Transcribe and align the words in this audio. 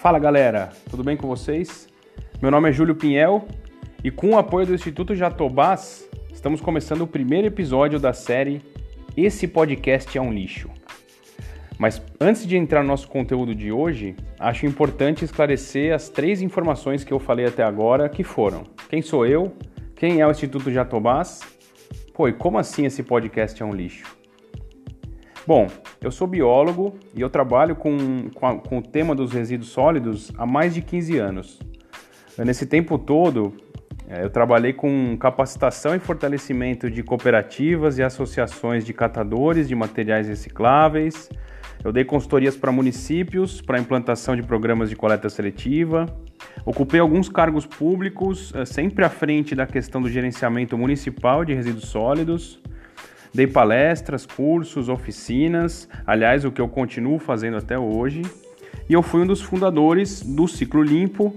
Fala 0.00 0.18
galera, 0.18 0.70
tudo 0.88 1.04
bem 1.04 1.14
com 1.14 1.28
vocês? 1.28 1.86
Meu 2.40 2.50
nome 2.50 2.70
é 2.70 2.72
Júlio 2.72 2.94
Pinhel 2.94 3.46
e 4.02 4.10
com 4.10 4.30
o 4.30 4.38
apoio 4.38 4.66
do 4.66 4.72
Instituto 4.72 5.14
Jatobás, 5.14 6.08
estamos 6.32 6.62
começando 6.62 7.02
o 7.02 7.06
primeiro 7.06 7.46
episódio 7.46 8.00
da 8.00 8.14
série 8.14 8.62
Esse 9.14 9.46
Podcast 9.46 10.16
é 10.16 10.20
um 10.22 10.32
Lixo. 10.32 10.70
Mas 11.78 12.00
antes 12.18 12.46
de 12.46 12.56
entrar 12.56 12.80
no 12.80 12.88
nosso 12.88 13.08
conteúdo 13.08 13.54
de 13.54 13.70
hoje, 13.70 14.16
acho 14.38 14.64
importante 14.64 15.22
esclarecer 15.22 15.94
as 15.94 16.08
três 16.08 16.40
informações 16.40 17.04
que 17.04 17.12
eu 17.12 17.18
falei 17.18 17.44
até 17.44 17.62
agora, 17.62 18.08
que 18.08 18.24
foram: 18.24 18.64
quem 18.88 19.02
sou 19.02 19.26
eu, 19.26 19.52
quem 19.96 20.22
é 20.22 20.26
o 20.26 20.30
Instituto 20.30 20.72
Jatobás, 20.72 21.40
pô, 22.14 22.26
e 22.26 22.32
como 22.32 22.56
assim 22.56 22.86
esse 22.86 23.02
podcast 23.02 23.62
é 23.62 23.66
um 23.66 23.74
lixo? 23.74 24.19
Bom, 25.46 25.68
eu 26.02 26.10
sou 26.10 26.26
biólogo 26.26 26.94
e 27.14 27.20
eu 27.20 27.30
trabalho 27.30 27.74
com, 27.74 28.28
com, 28.34 28.46
a, 28.46 28.58
com, 28.58 28.78
o 28.78 28.82
tema 28.82 29.14
dos 29.14 29.32
resíduos 29.32 29.70
sólidos 29.70 30.30
há 30.36 30.44
mais 30.44 30.74
de 30.74 30.82
15 30.82 31.18
anos. 31.18 31.58
Nesse 32.38 32.66
tempo 32.66 32.98
todo, 32.98 33.54
é, 34.06 34.22
eu 34.22 34.28
trabalhei 34.28 34.74
com 34.74 35.16
capacitação 35.16 35.94
e 35.94 35.98
fortalecimento 35.98 36.90
de 36.90 37.02
cooperativas 37.02 37.98
e 37.98 38.02
associações 38.02 38.84
de 38.84 38.92
catadores 38.92 39.66
de 39.66 39.74
materiais 39.74 40.28
recicláveis. 40.28 41.30
Eu 41.82 41.90
dei 41.90 42.04
consultorias 42.04 42.54
para 42.54 42.70
municípios 42.70 43.62
para 43.62 43.78
implantação 43.78 44.36
de 44.36 44.42
programas 44.42 44.90
de 44.90 44.96
coleta 44.96 45.30
seletiva. 45.30 46.04
Ocupei 46.66 47.00
alguns 47.00 47.30
cargos 47.30 47.64
públicos, 47.64 48.52
é, 48.54 48.66
sempre 48.66 49.06
à 49.06 49.08
frente 49.08 49.54
da 49.54 49.66
questão 49.66 50.02
do 50.02 50.10
gerenciamento 50.10 50.76
municipal 50.76 51.46
de 51.46 51.54
resíduos 51.54 51.88
sólidos. 51.88 52.60
Dei 53.32 53.46
palestras, 53.46 54.26
cursos, 54.26 54.88
oficinas, 54.88 55.88
aliás, 56.06 56.44
o 56.44 56.50
que 56.50 56.60
eu 56.60 56.68
continuo 56.68 57.18
fazendo 57.18 57.56
até 57.56 57.78
hoje. 57.78 58.22
E 58.88 58.92
eu 58.92 59.02
fui 59.02 59.22
um 59.22 59.26
dos 59.26 59.40
fundadores 59.40 60.20
do 60.20 60.48
Ciclo 60.48 60.82
Limpo, 60.82 61.32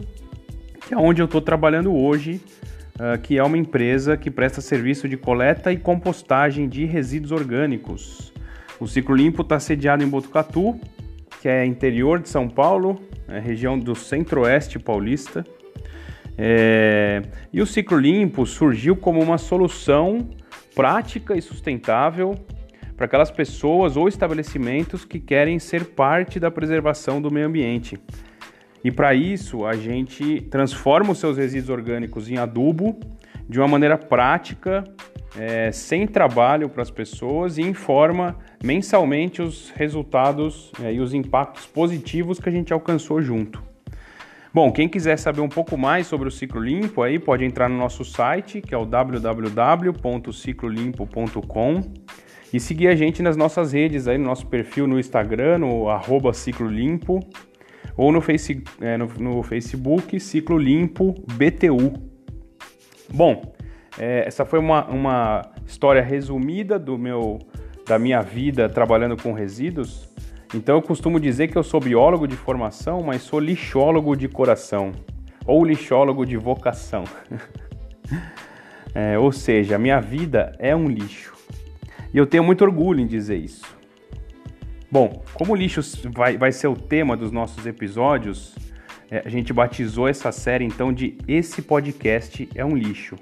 que 0.88 0.94
é 0.94 0.98
onde 0.98 1.22
eu 1.22 1.26
estou 1.26 1.40
trabalhando 1.40 1.94
hoje, 1.94 2.42
uh, 2.96 3.20
que 3.22 3.38
é 3.38 3.44
uma 3.44 3.58
empresa 3.58 4.18
que 4.18 4.32
presta 4.32 4.60
serviço 4.60 5.08
de 5.08 5.18
coleta 5.18 5.72
e 5.72 5.78
compostagem 5.78 6.68
de 6.68 6.84
resíduos 6.86 7.32
orgânicos. 7.32 8.34
O 8.80 8.88
Ciclo 8.88 9.16
Limpo 9.16 9.44
está 9.44 9.60
sediado 9.60 10.04
em 10.04 10.08
Botucatu, 10.08 10.80
que 11.42 11.48
é 11.48 11.64
interior 11.64 12.20
de 12.20 12.28
São 12.28 12.50
Paulo, 12.50 13.00
é 13.28 13.40
região 13.40 13.78
do 13.78 13.96
centro-oeste 13.96 14.80
paulista. 14.80 15.46
É... 16.36 17.22
E 17.52 17.62
o 17.62 17.68
Ciclo 17.68 18.00
Limpo 18.00 18.46
surgiu 18.48 18.96
como 18.96 19.22
uma 19.22 19.38
solução 19.38 20.28
prática 20.76 21.38
e 21.38 21.42
sustentável 21.42 22.36
para 22.96 23.06
aquelas 23.06 23.32
pessoas 23.32 23.98
ou 23.98 24.08
estabelecimentos 24.08 25.04
que 25.04 25.20
querem 25.20 25.60
ser 25.60 25.86
parte 25.86 26.40
da 26.40 26.52
preservação 26.52 27.22
do 27.22 27.32
meio 27.32 27.48
ambiente. 27.48 28.00
E 28.84 28.92
para 28.92 29.14
isso, 29.14 29.66
a 29.66 29.74
gente 29.74 30.42
transforma 30.42 31.12
os 31.12 31.20
seus 31.20 31.38
resíduos 31.38 31.70
orgânicos 31.70 32.30
em 32.30 32.38
adubo 32.38 33.00
de 33.48 33.60
uma 33.60 33.68
maneira 33.68 33.98
prática, 33.98 34.84
é, 35.38 35.72
sem 35.72 36.06
trabalho 36.06 36.70
para 36.70 36.82
as 36.82 36.92
pessoas 36.92 37.58
e 37.58 37.62
informa 37.62 38.38
mensalmente 38.64 39.42
os 39.42 39.72
resultados 39.72 40.72
é, 40.84 40.94
e 40.94 41.00
os 41.00 41.14
impactos 41.14 41.66
positivos 41.66 42.40
que 42.40 42.50
a 42.50 42.52
gente 42.52 42.72
alcançou 42.72 43.22
junto. 43.22 43.73
Bom, 44.54 44.72
quem 44.72 44.88
quiser 44.88 45.18
saber 45.18 45.42
um 45.42 45.50
pouco 45.50 45.76
mais 45.76 46.06
sobre 46.06 46.28
o 46.28 46.32
ciclo 46.32 46.62
limpo 46.62 47.02
aí 47.02 47.18
pode 47.18 47.44
entrar 47.44 47.68
no 47.68 47.76
nosso 47.76 48.06
site, 48.06 48.62
que 48.62 48.76
é 48.76 48.78
o 48.78 48.86
www.ciclolimpo.com 48.86 51.82
e 52.54 52.60
seguir 52.60 52.88
a 52.88 52.96
gente 52.96 53.24
nas 53.24 53.36
nossas 53.36 53.74
redes 53.74 54.08
aí, 54.08 54.16
no 54.16 54.26
nosso 54.26 54.46
perfil 54.46 54.86
no 54.86 55.00
Instagram, 55.00 55.58
no 55.58 55.90
arroba 55.90 56.32
Ciclo 56.34 56.68
Limpo, 56.68 57.20
ou 57.98 58.12
no, 58.12 58.22
face, 58.22 58.64
é, 58.80 58.96
no, 58.96 59.08
no 59.18 59.42
Facebook 59.42 60.20
Ciclo 60.20 60.60
Limpo 60.60 61.16
BTU. 61.34 61.94
Bom, 63.12 63.56
é, 63.98 64.28
essa 64.28 64.46
foi 64.46 64.60
uma, 64.60 64.86
uma 64.86 65.42
história 65.66 66.04
resumida 66.04 66.78
do 66.78 66.96
meu, 66.96 67.40
da 67.88 67.98
minha 67.98 68.22
vida 68.22 68.70
trabalhando 68.70 69.18
com 69.18 69.34
resíduos. 69.34 70.13
Então 70.54 70.76
eu 70.76 70.82
costumo 70.82 71.20
dizer 71.20 71.48
que 71.48 71.58
eu 71.58 71.64
sou 71.64 71.80
biólogo 71.80 72.28
de 72.28 72.36
formação, 72.36 73.02
mas 73.02 73.24
sou 73.24 73.40
lixólogo 73.40 74.16
de 74.16 74.28
coração 74.28 74.92
ou 75.46 75.66
lixólogo 75.66 76.26
de 76.26 76.38
vocação. 76.38 77.04
é, 78.94 79.18
ou 79.18 79.32
seja, 79.32 79.80
minha 79.80 80.00
vida 80.00 80.52
é 80.60 80.76
um 80.76 80.88
lixo. 80.88 81.34
E 82.14 82.18
eu 82.18 82.28
tenho 82.28 82.44
muito 82.44 82.64
orgulho 82.64 83.00
em 83.00 83.08
dizer 83.08 83.38
isso. 83.38 83.66
Bom, 84.92 85.24
como 85.34 85.54
o 85.54 85.56
lixo 85.56 85.82
vai, 86.12 86.38
vai 86.38 86.52
ser 86.52 86.68
o 86.68 86.76
tema 86.76 87.18
dos 87.18 87.32
nossos 87.32 87.66
episódios, 87.66 88.56
é, 89.10 89.24
a 89.26 89.30
gente 89.30 89.52
batizou 89.52 90.08
essa 90.08 90.32
série 90.32 90.64
então 90.64 90.94
de 90.94 91.18
Esse 91.28 91.64
Podcast 91.64 92.48
é 92.54 92.64
um 92.64 92.76
Lixo. 92.76 93.16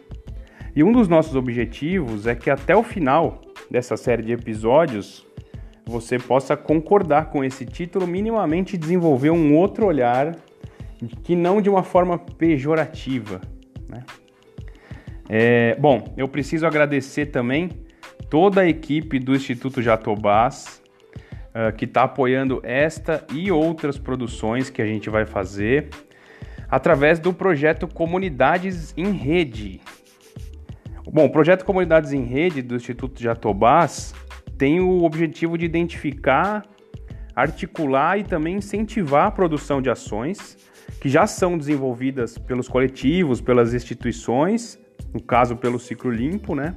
E 0.76 0.84
um 0.84 0.92
dos 0.92 1.08
nossos 1.08 1.36
objetivos 1.36 2.28
é 2.28 2.36
que 2.36 2.50
até 2.50 2.76
o 2.76 2.84
final 2.84 3.42
dessa 3.70 3.96
série 3.96 4.22
de 4.22 4.34
episódios 4.34 5.26
você 5.92 6.18
possa 6.18 6.56
concordar 6.56 7.26
com 7.26 7.44
esse 7.44 7.66
título, 7.66 8.08
minimamente 8.08 8.78
desenvolver 8.78 9.30
um 9.30 9.56
outro 9.56 9.86
olhar 9.86 10.36
que 11.24 11.36
não 11.36 11.62
de 11.62 11.70
uma 11.70 11.84
forma 11.84 12.18
pejorativa. 12.18 13.42
Né? 13.90 14.04
É, 15.30 15.76
bom, 15.76 16.14
eu 16.16 16.28
preciso 16.28 16.66
agradecer 16.66 17.28
também 17.28 17.70
toda 18.30 18.62
a 18.62 18.68
equipe 18.68 19.20
do 19.20 19.36
Instituto 19.36 19.82
Jatobás 19.82 20.82
uh, 21.50 21.76
que 21.76 21.86
está 21.86 22.04
apoiando 22.04 22.62
esta 22.64 23.26
e 23.34 23.52
outras 23.52 23.98
produções 23.98 24.70
que 24.70 24.82
a 24.82 24.86
gente 24.86 25.10
vai 25.10 25.26
fazer 25.26 25.90
através 26.70 27.20
do 27.20 27.34
projeto 27.34 27.88
Comunidades 27.88 28.94
em 28.96 29.12
Rede. 29.12 29.82
Bom, 31.12 31.26
o 31.26 31.30
projeto 31.30 31.66
Comunidades 31.66 32.14
em 32.14 32.24
Rede 32.24 32.62
do 32.62 32.76
Instituto 32.76 33.22
Jatobás 33.22 34.14
tem 34.62 34.80
o 34.80 35.04
objetivo 35.04 35.58
de 35.58 35.66
identificar, 35.66 36.64
articular 37.36 38.20
e 38.20 38.24
também 38.24 38.58
incentivar 38.58 39.26
a 39.26 39.32
produção 39.32 39.82
de 39.82 39.90
ações 39.90 40.56
que 41.00 41.10
já 41.10 41.26
são 41.26 41.58
desenvolvidas 41.58 42.38
pelos 42.38 42.68
coletivos, 42.68 43.42
pelas 43.42 43.74
instituições, 43.74 44.78
no 45.12 45.20
caso 45.20 45.56
pelo 45.56 45.80
Ciclo 45.80 46.12
Limpo, 46.12 46.54
né? 46.54 46.76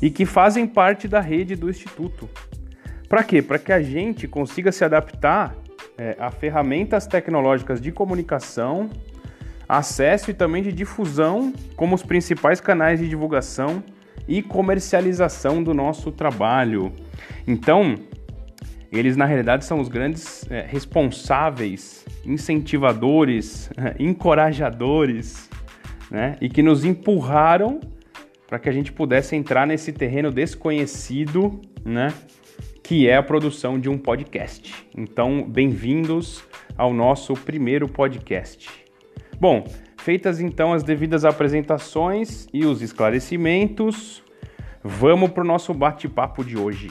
E 0.00 0.08
que 0.08 0.24
fazem 0.24 0.66
parte 0.66 1.06
da 1.06 1.20
rede 1.20 1.54
do 1.54 1.68
Instituto. 1.68 2.26
Para 3.06 3.22
quê? 3.22 3.42
Para 3.42 3.58
que 3.58 3.70
a 3.70 3.82
gente 3.82 4.26
consiga 4.26 4.72
se 4.72 4.82
adaptar 4.82 5.54
é, 5.98 6.16
a 6.18 6.30
ferramentas 6.30 7.06
tecnológicas 7.06 7.82
de 7.82 7.92
comunicação, 7.92 8.88
acesso 9.68 10.30
e 10.30 10.34
também 10.34 10.62
de 10.62 10.72
difusão 10.72 11.52
como 11.76 11.94
os 11.94 12.02
principais 12.02 12.62
canais 12.62 12.98
de 12.98 13.06
divulgação 13.06 13.84
e 14.26 14.42
comercialização 14.42 15.62
do 15.62 15.72
nosso 15.72 16.10
trabalho. 16.10 16.92
Então, 17.46 17.94
eles 18.90 19.16
na 19.16 19.24
realidade 19.26 19.64
são 19.64 19.80
os 19.80 19.88
grandes 19.88 20.50
é, 20.50 20.62
responsáveis, 20.66 22.06
incentivadores, 22.24 23.70
encorajadores, 23.98 25.48
né? 26.10 26.36
E 26.40 26.48
que 26.48 26.62
nos 26.62 26.84
empurraram 26.84 27.80
para 28.46 28.58
que 28.58 28.68
a 28.68 28.72
gente 28.72 28.90
pudesse 28.90 29.36
entrar 29.36 29.66
nesse 29.66 29.92
terreno 29.92 30.30
desconhecido, 30.30 31.60
né? 31.84 32.12
Que 32.82 33.06
é 33.06 33.16
a 33.16 33.22
produção 33.22 33.78
de 33.78 33.90
um 33.90 33.98
podcast. 33.98 34.74
Então, 34.96 35.46
bem-vindos 35.46 36.42
ao 36.76 36.94
nosso 36.94 37.34
primeiro 37.34 37.86
podcast. 37.86 38.70
Bom, 39.38 39.64
Feitas 40.08 40.40
então 40.40 40.72
as 40.72 40.82
devidas 40.82 41.22
apresentações 41.26 42.48
e 42.50 42.64
os 42.64 42.80
esclarecimentos, 42.80 44.24
vamos 44.82 45.30
para 45.32 45.44
o 45.44 45.46
nosso 45.46 45.74
bate-papo 45.74 46.42
de 46.42 46.56
hoje. 46.56 46.90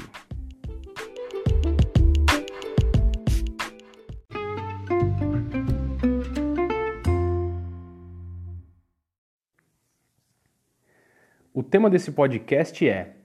O 11.51 11.63
tema 11.63 11.89
desse 11.89 12.11
podcast 12.11 12.87
é: 12.87 13.15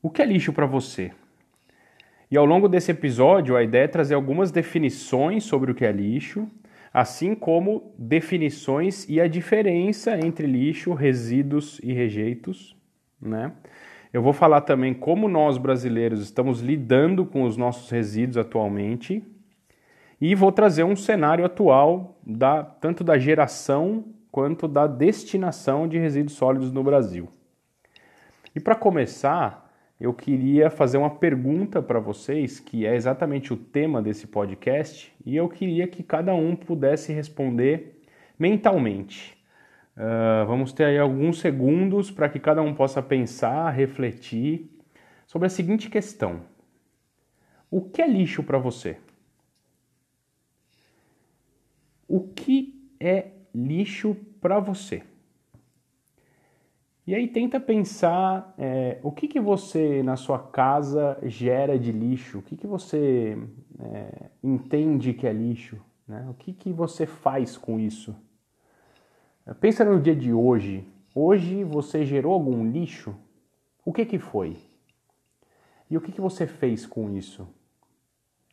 O 0.00 0.08
que 0.08 0.22
é 0.22 0.24
lixo 0.24 0.50
para 0.50 0.64
você? 0.64 1.12
E 2.30 2.38
ao 2.38 2.46
longo 2.46 2.70
desse 2.70 2.90
episódio, 2.90 3.54
a 3.54 3.62
ideia 3.62 3.84
é 3.84 3.88
trazer 3.88 4.14
algumas 4.14 4.50
definições 4.50 5.44
sobre 5.44 5.70
o 5.70 5.74
que 5.74 5.84
é 5.84 5.92
lixo 5.92 6.50
assim 6.96 7.34
como 7.34 7.92
definições 7.98 9.06
e 9.06 9.20
a 9.20 9.28
diferença 9.28 10.18
entre 10.18 10.46
lixo, 10.46 10.94
resíduos 10.94 11.78
e 11.84 11.92
rejeitos, 11.92 12.74
né? 13.20 13.52
Eu 14.10 14.22
vou 14.22 14.32
falar 14.32 14.62
também 14.62 14.94
como 14.94 15.28
nós 15.28 15.58
brasileiros 15.58 16.22
estamos 16.22 16.62
lidando 16.62 17.26
com 17.26 17.42
os 17.42 17.54
nossos 17.54 17.90
resíduos 17.90 18.38
atualmente 18.38 19.22
e 20.18 20.34
vou 20.34 20.50
trazer 20.50 20.84
um 20.84 20.96
cenário 20.96 21.44
atual 21.44 22.18
da 22.26 22.64
tanto 22.64 23.04
da 23.04 23.18
geração 23.18 24.06
quanto 24.32 24.66
da 24.66 24.86
destinação 24.86 25.86
de 25.86 25.98
resíduos 25.98 26.32
sólidos 26.32 26.72
no 26.72 26.82
Brasil. 26.82 27.28
E 28.54 28.58
para 28.58 28.74
começar, 28.74 29.65
eu 29.98 30.12
queria 30.12 30.68
fazer 30.68 30.98
uma 30.98 31.10
pergunta 31.10 31.80
para 31.80 31.98
vocês, 31.98 32.60
que 32.60 32.84
é 32.84 32.94
exatamente 32.94 33.52
o 33.52 33.56
tema 33.56 34.02
desse 34.02 34.26
podcast, 34.26 35.12
e 35.24 35.34
eu 35.34 35.48
queria 35.48 35.88
que 35.88 36.02
cada 36.02 36.34
um 36.34 36.54
pudesse 36.54 37.12
responder 37.12 38.02
mentalmente. 38.38 39.34
Uh, 39.96 40.44
vamos 40.46 40.72
ter 40.74 40.84
aí 40.84 40.98
alguns 40.98 41.40
segundos 41.40 42.10
para 42.10 42.28
que 42.28 42.38
cada 42.38 42.60
um 42.60 42.74
possa 42.74 43.02
pensar, 43.02 43.70
refletir 43.70 44.70
sobre 45.26 45.46
a 45.46 45.50
seguinte 45.50 45.88
questão: 45.88 46.42
O 47.70 47.80
que 47.80 48.02
é 48.02 48.06
lixo 48.06 48.42
para 48.42 48.58
você? 48.58 48.98
O 52.06 52.20
que 52.20 52.74
é 53.00 53.30
lixo 53.54 54.14
para 54.42 54.60
você? 54.60 55.02
E 57.06 57.14
aí 57.14 57.28
tenta 57.28 57.60
pensar 57.60 58.52
é, 58.58 58.98
o 59.00 59.12
que, 59.12 59.28
que 59.28 59.38
você 59.38 60.02
na 60.02 60.16
sua 60.16 60.40
casa 60.40 61.16
gera 61.22 61.78
de 61.78 61.92
lixo, 61.92 62.38
o 62.38 62.42
que, 62.42 62.56
que 62.56 62.66
você 62.66 63.38
é, 63.78 64.30
entende 64.42 65.14
que 65.14 65.24
é 65.24 65.32
lixo, 65.32 65.80
né? 66.08 66.26
o 66.28 66.34
que, 66.34 66.52
que 66.52 66.72
você 66.72 67.06
faz 67.06 67.56
com 67.56 67.78
isso. 67.78 68.16
Pensa 69.60 69.84
no 69.84 70.00
dia 70.00 70.16
de 70.16 70.32
hoje. 70.32 70.84
Hoje 71.14 71.62
você 71.62 72.04
gerou 72.04 72.32
algum 72.32 72.68
lixo? 72.68 73.16
O 73.84 73.92
que, 73.92 74.04
que 74.04 74.18
foi? 74.18 74.56
E 75.88 75.96
o 75.96 76.00
que, 76.00 76.10
que 76.10 76.20
você 76.20 76.44
fez 76.44 76.84
com 76.84 77.16
isso? 77.16 77.46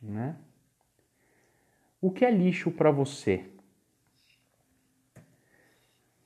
Né? 0.00 0.36
O 2.00 2.08
que 2.08 2.24
é 2.24 2.30
lixo 2.30 2.70
para 2.70 2.92
você? 2.92 3.50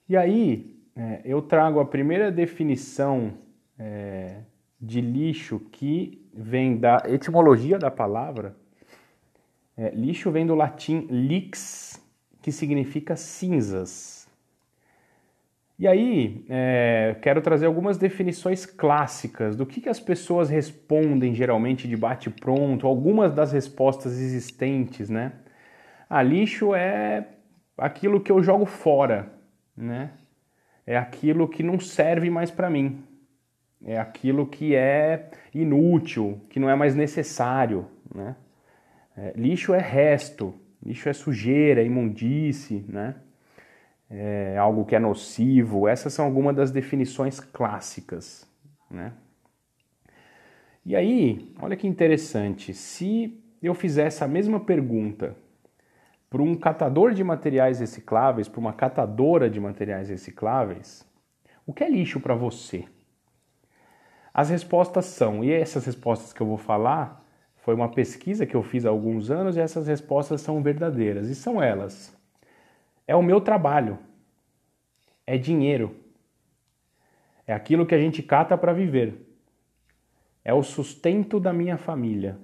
E 0.06 0.14
aí, 0.14 0.77
é, 0.98 1.20
eu 1.24 1.40
trago 1.40 1.78
a 1.78 1.84
primeira 1.84 2.32
definição 2.32 3.34
é, 3.78 4.40
de 4.80 5.00
lixo 5.00 5.60
que 5.70 6.28
vem 6.34 6.76
da 6.76 7.04
etimologia 7.06 7.78
da 7.78 7.88
palavra. 7.88 8.56
É, 9.76 9.90
lixo 9.90 10.28
vem 10.32 10.44
do 10.44 10.56
latim 10.56 11.06
lix, 11.08 12.04
que 12.42 12.50
significa 12.50 13.14
cinzas. 13.14 14.28
E 15.78 15.86
aí, 15.86 16.44
é, 16.48 17.16
quero 17.22 17.40
trazer 17.40 17.66
algumas 17.66 17.96
definições 17.96 18.66
clássicas 18.66 19.54
do 19.54 19.64
que, 19.64 19.80
que 19.80 19.88
as 19.88 20.00
pessoas 20.00 20.50
respondem 20.50 21.32
geralmente 21.32 21.86
de 21.86 21.96
bate-pronto, 21.96 22.88
algumas 22.88 23.32
das 23.32 23.52
respostas 23.52 24.18
existentes, 24.18 25.08
né? 25.08 25.34
Ah, 26.10 26.24
lixo 26.24 26.74
é 26.74 27.28
aquilo 27.76 28.20
que 28.20 28.32
eu 28.32 28.42
jogo 28.42 28.66
fora, 28.66 29.32
né? 29.76 30.10
É 30.88 30.96
aquilo 30.96 31.46
que 31.46 31.62
não 31.62 31.78
serve 31.78 32.30
mais 32.30 32.50
para 32.50 32.70
mim. 32.70 33.04
É 33.84 33.98
aquilo 33.98 34.46
que 34.46 34.74
é 34.74 35.28
inútil, 35.54 36.40
que 36.48 36.58
não 36.58 36.70
é 36.70 36.74
mais 36.74 36.94
necessário. 36.94 37.86
Né? 38.12 38.34
É, 39.14 39.34
lixo 39.36 39.74
é 39.74 39.80
resto, 39.80 40.54
lixo 40.82 41.10
é 41.10 41.12
sujeira, 41.12 41.82
imundície, 41.82 42.86
né? 42.88 43.16
é 44.08 44.56
algo 44.56 44.86
que 44.86 44.96
é 44.96 44.98
nocivo. 44.98 45.86
Essas 45.86 46.14
são 46.14 46.24
algumas 46.24 46.56
das 46.56 46.70
definições 46.70 47.38
clássicas. 47.38 48.48
Né? 48.90 49.12
E 50.86 50.96
aí, 50.96 51.52
olha 51.60 51.76
que 51.76 51.86
interessante, 51.86 52.72
se 52.72 53.38
eu 53.62 53.74
fizesse 53.74 54.24
a 54.24 54.26
mesma 54.26 54.58
pergunta 54.58 55.36
para 56.30 56.42
um 56.42 56.54
catador 56.54 57.12
de 57.12 57.24
materiais 57.24 57.80
recicláveis, 57.80 58.48
para 58.48 58.60
uma 58.60 58.72
catadora 58.72 59.48
de 59.48 59.58
materiais 59.58 60.08
recicláveis, 60.08 61.06
o 61.66 61.72
que 61.72 61.84
é 61.84 61.88
lixo 61.88 62.20
para 62.20 62.34
você? 62.34 62.84
As 64.32 64.50
respostas 64.50 65.06
são, 65.06 65.42
e 65.42 65.50
essas 65.50 65.84
respostas 65.86 66.32
que 66.32 66.40
eu 66.40 66.46
vou 66.46 66.58
falar, 66.58 67.24
foi 67.56 67.74
uma 67.74 67.90
pesquisa 67.90 68.46
que 68.46 68.54
eu 68.54 68.62
fiz 68.62 68.86
há 68.86 68.88
alguns 68.88 69.30
anos 69.30 69.56
e 69.56 69.60
essas 69.60 69.86
respostas 69.86 70.40
são 70.40 70.62
verdadeiras. 70.62 71.28
E 71.28 71.34
são 71.34 71.62
elas: 71.62 72.16
é 73.06 73.14
o 73.16 73.22
meu 73.22 73.40
trabalho, 73.40 73.98
é 75.26 75.36
dinheiro, 75.36 75.96
é 77.46 77.52
aquilo 77.52 77.84
que 77.84 77.94
a 77.94 77.98
gente 77.98 78.22
cata 78.22 78.56
para 78.56 78.72
viver, 78.72 79.26
é 80.44 80.54
o 80.54 80.62
sustento 80.62 81.40
da 81.40 81.52
minha 81.52 81.76
família 81.76 82.38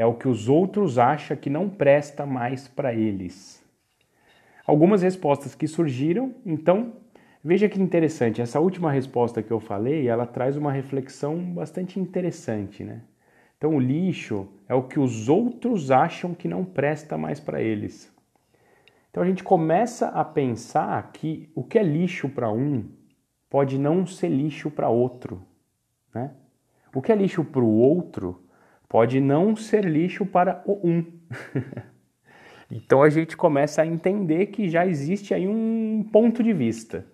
é 0.00 0.06
o 0.06 0.14
que 0.14 0.26
os 0.26 0.48
outros 0.48 0.98
acham 0.98 1.36
que 1.36 1.50
não 1.50 1.68
presta 1.68 2.24
mais 2.24 2.66
para 2.66 2.94
eles. 2.94 3.62
Algumas 4.66 5.02
respostas 5.02 5.54
que 5.54 5.68
surgiram, 5.68 6.34
então, 6.46 6.94
veja 7.44 7.68
que 7.68 7.78
interessante, 7.78 8.40
essa 8.40 8.58
última 8.58 8.90
resposta 8.90 9.42
que 9.42 9.50
eu 9.50 9.60
falei, 9.60 10.08
ela 10.08 10.24
traz 10.24 10.56
uma 10.56 10.72
reflexão 10.72 11.38
bastante 11.52 12.00
interessante, 12.00 12.82
né? 12.82 13.02
Então, 13.58 13.76
o 13.76 13.78
lixo 13.78 14.48
é 14.66 14.74
o 14.74 14.84
que 14.84 14.98
os 14.98 15.28
outros 15.28 15.90
acham 15.90 16.32
que 16.32 16.48
não 16.48 16.64
presta 16.64 17.18
mais 17.18 17.38
para 17.38 17.60
eles. 17.60 18.10
Então, 19.10 19.22
a 19.22 19.26
gente 19.26 19.44
começa 19.44 20.08
a 20.08 20.24
pensar 20.24 21.12
que 21.12 21.50
o 21.54 21.62
que 21.62 21.78
é 21.78 21.82
lixo 21.82 22.26
para 22.26 22.50
um 22.50 22.86
pode 23.50 23.78
não 23.78 24.06
ser 24.06 24.30
lixo 24.30 24.70
para 24.70 24.88
outro, 24.88 25.42
né? 26.14 26.30
O 26.94 27.02
que 27.02 27.12
é 27.12 27.14
lixo 27.14 27.44
para 27.44 27.60
o 27.60 27.76
outro 27.76 28.48
pode 28.90 29.20
não 29.20 29.54
ser 29.54 29.84
lixo 29.84 30.26
para 30.26 30.64
o 30.66 30.80
um. 30.84 31.06
então 32.68 33.04
a 33.04 33.08
gente 33.08 33.36
começa 33.36 33.80
a 33.80 33.86
entender 33.86 34.46
que 34.46 34.68
já 34.68 34.84
existe 34.84 35.32
aí 35.32 35.46
um 35.46 36.04
ponto 36.12 36.42
de 36.42 36.52
vista. 36.52 37.06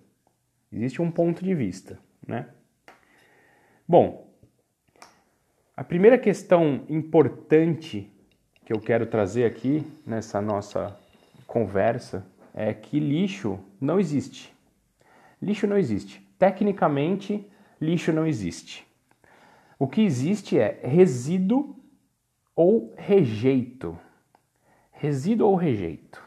Existe 0.73 1.03
um 1.03 1.11
ponto 1.11 1.45
de 1.45 1.53
vista, 1.53 1.99
né? 2.27 2.47
Bom, 3.87 4.27
a 5.75 5.83
primeira 5.83 6.17
questão 6.17 6.83
importante 6.89 8.11
que 8.65 8.73
eu 8.73 8.79
quero 8.79 9.05
trazer 9.05 9.45
aqui 9.45 9.85
nessa 10.03 10.41
nossa 10.41 10.99
conversa 11.45 12.25
é 12.55 12.73
que 12.73 12.99
lixo 12.99 13.59
não 13.79 13.99
existe. 13.99 14.51
Lixo 15.39 15.67
não 15.67 15.77
existe. 15.77 16.27
Tecnicamente, 16.39 17.47
lixo 17.79 18.11
não 18.11 18.25
existe. 18.25 18.86
O 19.79 19.87
que 19.87 20.01
existe 20.01 20.57
é 20.57 20.79
resíduo 20.83 21.75
ou 22.55 22.93
rejeito. 22.97 23.97
Resíduo 24.91 25.49
ou 25.49 25.55
rejeito. 25.55 26.21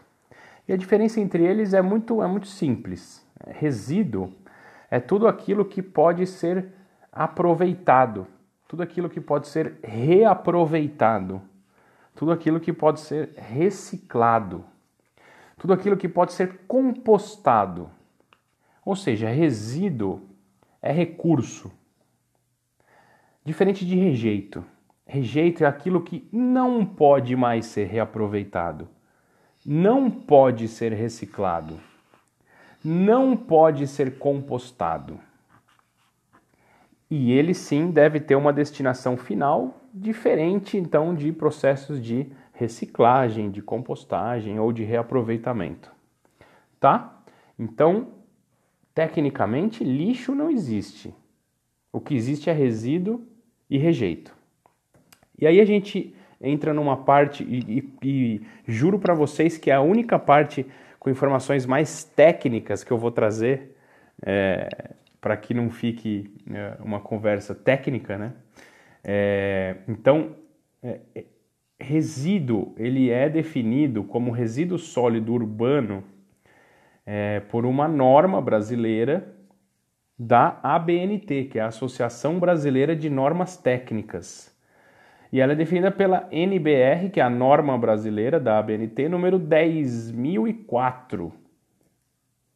E 0.68 0.72
a 0.72 0.76
diferença 0.76 1.20
entre 1.20 1.44
eles 1.44 1.74
é 1.74 1.82
muito, 1.82 2.22
é 2.22 2.26
muito 2.28 2.46
simples. 2.46 3.26
Resíduo 3.44 4.32
é 4.88 5.00
tudo 5.00 5.26
aquilo 5.26 5.64
que 5.64 5.82
pode 5.82 6.26
ser 6.26 6.68
aproveitado, 7.12 8.26
tudo 8.68 8.82
aquilo 8.82 9.10
que 9.10 9.20
pode 9.20 9.48
ser 9.48 9.78
reaproveitado, 9.82 11.42
tudo 12.14 12.30
aquilo 12.30 12.60
que 12.60 12.72
pode 12.72 13.00
ser 13.00 13.30
reciclado, 13.36 14.64
tudo 15.58 15.72
aquilo 15.72 15.96
que 15.96 16.08
pode 16.08 16.32
ser 16.32 16.60
compostado. 16.68 17.90
Ou 18.84 18.94
seja, 18.94 19.28
resíduo 19.28 20.22
é 20.80 20.92
recurso, 20.92 21.70
Diferente 23.44 23.86
de 23.86 23.96
rejeito. 23.96 24.64
Rejeito 25.06 25.64
é 25.64 25.66
aquilo 25.66 26.02
que 26.02 26.28
não 26.30 26.84
pode 26.84 27.34
mais 27.34 27.66
ser 27.66 27.86
reaproveitado, 27.86 28.88
não 29.66 30.10
pode 30.10 30.68
ser 30.68 30.92
reciclado, 30.92 31.80
não 32.84 33.36
pode 33.36 33.86
ser 33.88 34.18
compostado. 34.18 35.18
E 37.10 37.32
ele 37.32 37.54
sim 37.54 37.90
deve 37.90 38.20
ter 38.20 38.36
uma 38.36 38.52
destinação 38.52 39.16
final 39.16 39.80
diferente 39.92 40.76
então 40.76 41.12
de 41.14 41.32
processos 41.32 42.00
de 42.00 42.30
reciclagem, 42.52 43.50
de 43.50 43.60
compostagem 43.60 44.60
ou 44.60 44.72
de 44.72 44.84
reaproveitamento. 44.84 45.90
Tá? 46.78 47.20
Então, 47.58 48.08
tecnicamente, 48.94 49.82
lixo 49.82 50.34
não 50.34 50.50
existe. 50.50 51.12
O 51.92 52.00
que 52.00 52.14
existe 52.14 52.48
é 52.48 52.52
resíduo 52.52 53.26
e 53.70 53.78
rejeito. 53.78 54.34
E 55.38 55.46
aí 55.46 55.60
a 55.60 55.64
gente 55.64 56.14
entra 56.40 56.74
numa 56.74 56.96
parte, 56.96 57.44
e, 57.44 57.88
e, 58.02 58.08
e 58.08 58.42
juro 58.66 58.98
para 58.98 59.14
vocês 59.14 59.56
que 59.56 59.70
é 59.70 59.74
a 59.74 59.80
única 59.80 60.18
parte 60.18 60.66
com 60.98 61.08
informações 61.08 61.64
mais 61.64 62.04
técnicas 62.04 62.82
que 62.82 62.90
eu 62.90 62.98
vou 62.98 63.10
trazer, 63.10 63.76
é, 64.24 64.68
para 65.20 65.36
que 65.36 65.54
não 65.54 65.70
fique 65.70 66.34
é, 66.50 66.76
uma 66.82 67.00
conversa 67.00 67.54
técnica, 67.54 68.18
né? 68.18 68.32
É, 69.02 69.76
então, 69.88 70.34
é, 70.82 71.00
é, 71.14 71.24
resíduo 71.78 72.74
ele 72.76 73.10
é 73.10 73.28
definido 73.28 74.04
como 74.04 74.30
resíduo 74.30 74.78
sólido 74.78 75.32
urbano 75.32 76.04
é, 77.06 77.40
por 77.40 77.64
uma 77.64 77.88
norma 77.88 78.40
brasileira 78.42 79.39
da 80.22 80.60
ABNT, 80.62 81.44
que 81.44 81.58
é 81.58 81.62
a 81.62 81.68
Associação 81.68 82.38
Brasileira 82.38 82.94
de 82.94 83.08
Normas 83.08 83.56
Técnicas. 83.56 84.54
E 85.32 85.40
ela 85.40 85.54
é 85.54 85.56
definida 85.56 85.90
pela 85.90 86.28
NBR, 86.30 87.08
que 87.10 87.20
é 87.20 87.22
a 87.22 87.30
norma 87.30 87.78
brasileira 87.78 88.38
da 88.38 88.58
ABNT, 88.58 89.08
número 89.08 89.38
10004. 89.38 91.32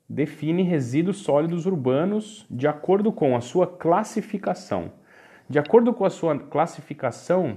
Define 0.06 0.62
resíduos 0.62 1.22
sólidos 1.22 1.64
urbanos 1.64 2.44
de 2.50 2.68
acordo 2.68 3.10
com 3.10 3.34
a 3.34 3.40
sua 3.40 3.66
classificação. 3.66 4.92
De 5.48 5.58
acordo 5.58 5.94
com 5.94 6.04
a 6.04 6.10
sua 6.10 6.38
classificação, 6.38 7.56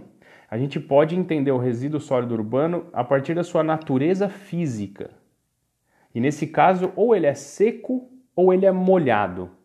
a 0.49 0.57
gente 0.57 0.79
pode 0.79 1.17
entender 1.17 1.51
o 1.51 1.57
resíduo 1.57 1.99
sólido 1.99 2.33
urbano 2.33 2.85
a 2.93 3.03
partir 3.03 3.33
da 3.33 3.43
sua 3.43 3.61
natureza 3.61 4.29
física. 4.29 5.09
E 6.15 6.21
nesse 6.21 6.47
caso, 6.47 6.93
ou 6.95 7.13
ele 7.13 7.25
é 7.25 7.33
seco 7.33 8.09
ou 8.33 8.53
ele 8.53 8.65
é 8.65 8.71
molhado. 8.71 9.56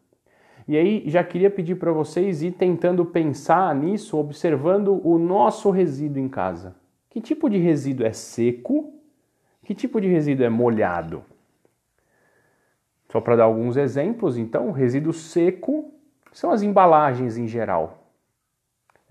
E 0.66 0.76
aí 0.76 1.02
já 1.06 1.24
queria 1.24 1.50
pedir 1.50 1.76
para 1.76 1.92
vocês 1.92 2.42
ir 2.42 2.52
tentando 2.52 3.04
pensar 3.04 3.74
nisso, 3.74 4.16
observando 4.16 5.00
o 5.04 5.18
nosso 5.18 5.70
resíduo 5.70 6.22
em 6.22 6.28
casa. 6.28 6.76
Que 7.10 7.20
tipo 7.20 7.48
de 7.50 7.58
resíduo 7.58 8.06
é 8.06 8.12
seco? 8.12 8.94
Que 9.64 9.74
tipo 9.74 10.00
de 10.00 10.08
resíduo 10.08 10.44
é 10.44 10.48
molhado? 10.48 11.24
Só 13.10 13.20
para 13.20 13.36
dar 13.36 13.44
alguns 13.44 13.76
exemplos, 13.76 14.38
então, 14.38 14.70
resíduo 14.70 15.12
seco 15.12 15.92
são 16.32 16.50
as 16.50 16.62
embalagens 16.62 17.36
em 17.36 17.46
geral. 17.46 18.10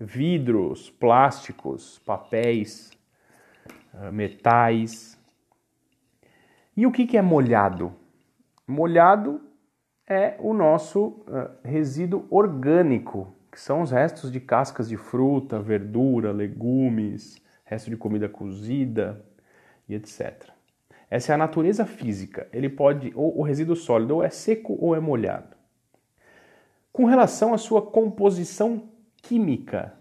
Vidros, 0.00 0.90
plásticos, 0.90 2.00
papéis, 2.00 2.90
ah, 3.94 4.10
metais. 4.10 5.16
E 6.76 6.86
o 6.86 6.90
que 6.90 7.16
é 7.16 7.22
molhado? 7.22 7.92
Molhado 8.66 9.40
é 10.12 10.36
o 10.38 10.52
nosso 10.52 11.06
uh, 11.06 11.50
resíduo 11.64 12.26
orgânico, 12.30 13.34
que 13.50 13.60
são 13.60 13.82
os 13.82 13.90
restos 13.90 14.30
de 14.30 14.40
cascas 14.40 14.88
de 14.88 14.96
fruta, 14.96 15.58
verdura, 15.58 16.32
legumes, 16.32 17.42
resto 17.64 17.90
de 17.90 17.96
comida 17.96 18.28
cozida 18.28 19.24
e 19.88 19.94
etc. 19.94 20.50
Essa 21.10 21.32
é 21.32 21.34
a 21.34 21.38
natureza 21.38 21.84
física. 21.84 22.48
Ele 22.52 22.68
pode, 22.68 23.12
ou 23.14 23.38
o 23.38 23.42
resíduo 23.42 23.76
sólido, 23.76 24.16
ou 24.16 24.24
é 24.24 24.30
seco 24.30 24.76
ou 24.80 24.94
é 24.94 25.00
molhado. 25.00 25.56
Com 26.92 27.04
relação 27.04 27.52
à 27.52 27.58
sua 27.58 27.82
composição 27.82 28.88
química, 29.16 29.94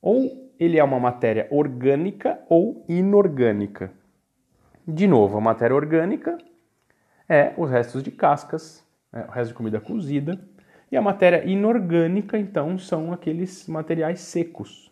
ou 0.00 0.50
ele 0.58 0.78
é 0.78 0.84
uma 0.84 0.98
matéria 0.98 1.46
orgânica 1.50 2.40
ou 2.48 2.84
inorgânica. 2.88 3.92
De 4.86 5.06
novo, 5.06 5.36
a 5.36 5.40
matéria 5.40 5.76
orgânica 5.76 6.38
é 7.28 7.52
os 7.56 7.70
restos 7.70 8.02
de 8.02 8.10
cascas, 8.10 8.84
é, 9.12 9.20
o 9.20 9.30
resto 9.30 9.48
de 9.48 9.54
comida 9.54 9.80
cozida, 9.80 10.40
e 10.90 10.96
a 10.96 11.02
matéria 11.02 11.44
inorgânica, 11.44 12.38
então, 12.38 12.78
são 12.78 13.12
aqueles 13.12 13.68
materiais 13.68 14.20
secos. 14.20 14.90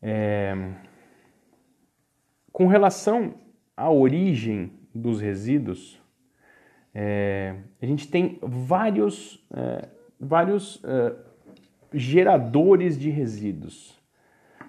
É... 0.00 0.54
Com 2.52 2.66
relação 2.66 3.34
à 3.74 3.90
origem 3.90 4.72
dos 4.94 5.20
resíduos, 5.20 5.98
é... 6.94 7.56
a 7.80 7.86
gente 7.86 8.08
tem 8.08 8.38
vários, 8.42 9.42
é, 9.54 9.88
vários 10.20 10.82
é, 10.84 11.14
geradores 11.94 12.98
de 12.98 13.08
resíduos. 13.08 13.98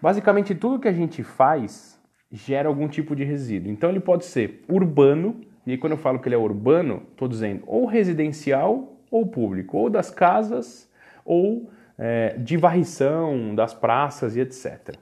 Basicamente, 0.02 0.56
tudo 0.56 0.80
que 0.80 0.88
a 0.88 0.94
gente 0.94 1.24
faz 1.24 2.02
gera 2.34 2.68
algum 2.68 2.88
tipo 2.88 3.16
de 3.16 3.24
resíduo. 3.24 3.72
Então 3.72 3.92
ele 3.92 4.00
pode 4.00 4.26
ser 4.26 4.64
urbano, 4.68 5.40
e 5.68 5.78
quando 5.78 5.94
eu 5.94 5.98
falo 5.98 6.18
que 6.18 6.28
ele 6.28 6.36
é 6.36 6.38
urbano, 6.38 7.04
estou 7.12 7.28
dizendo 7.28 7.64
ou 7.68 7.86
residencial 7.86 8.98
ou 9.12 9.28
público, 9.28 9.78
ou 9.78 9.88
das 9.88 10.10
casas 10.10 10.92
ou 11.24 11.70
é, 11.98 12.36
de 12.40 12.58
varrição, 12.58 13.54
das 13.54 13.74
praças 13.74 14.36
e 14.36 14.40
etc. 14.40 14.98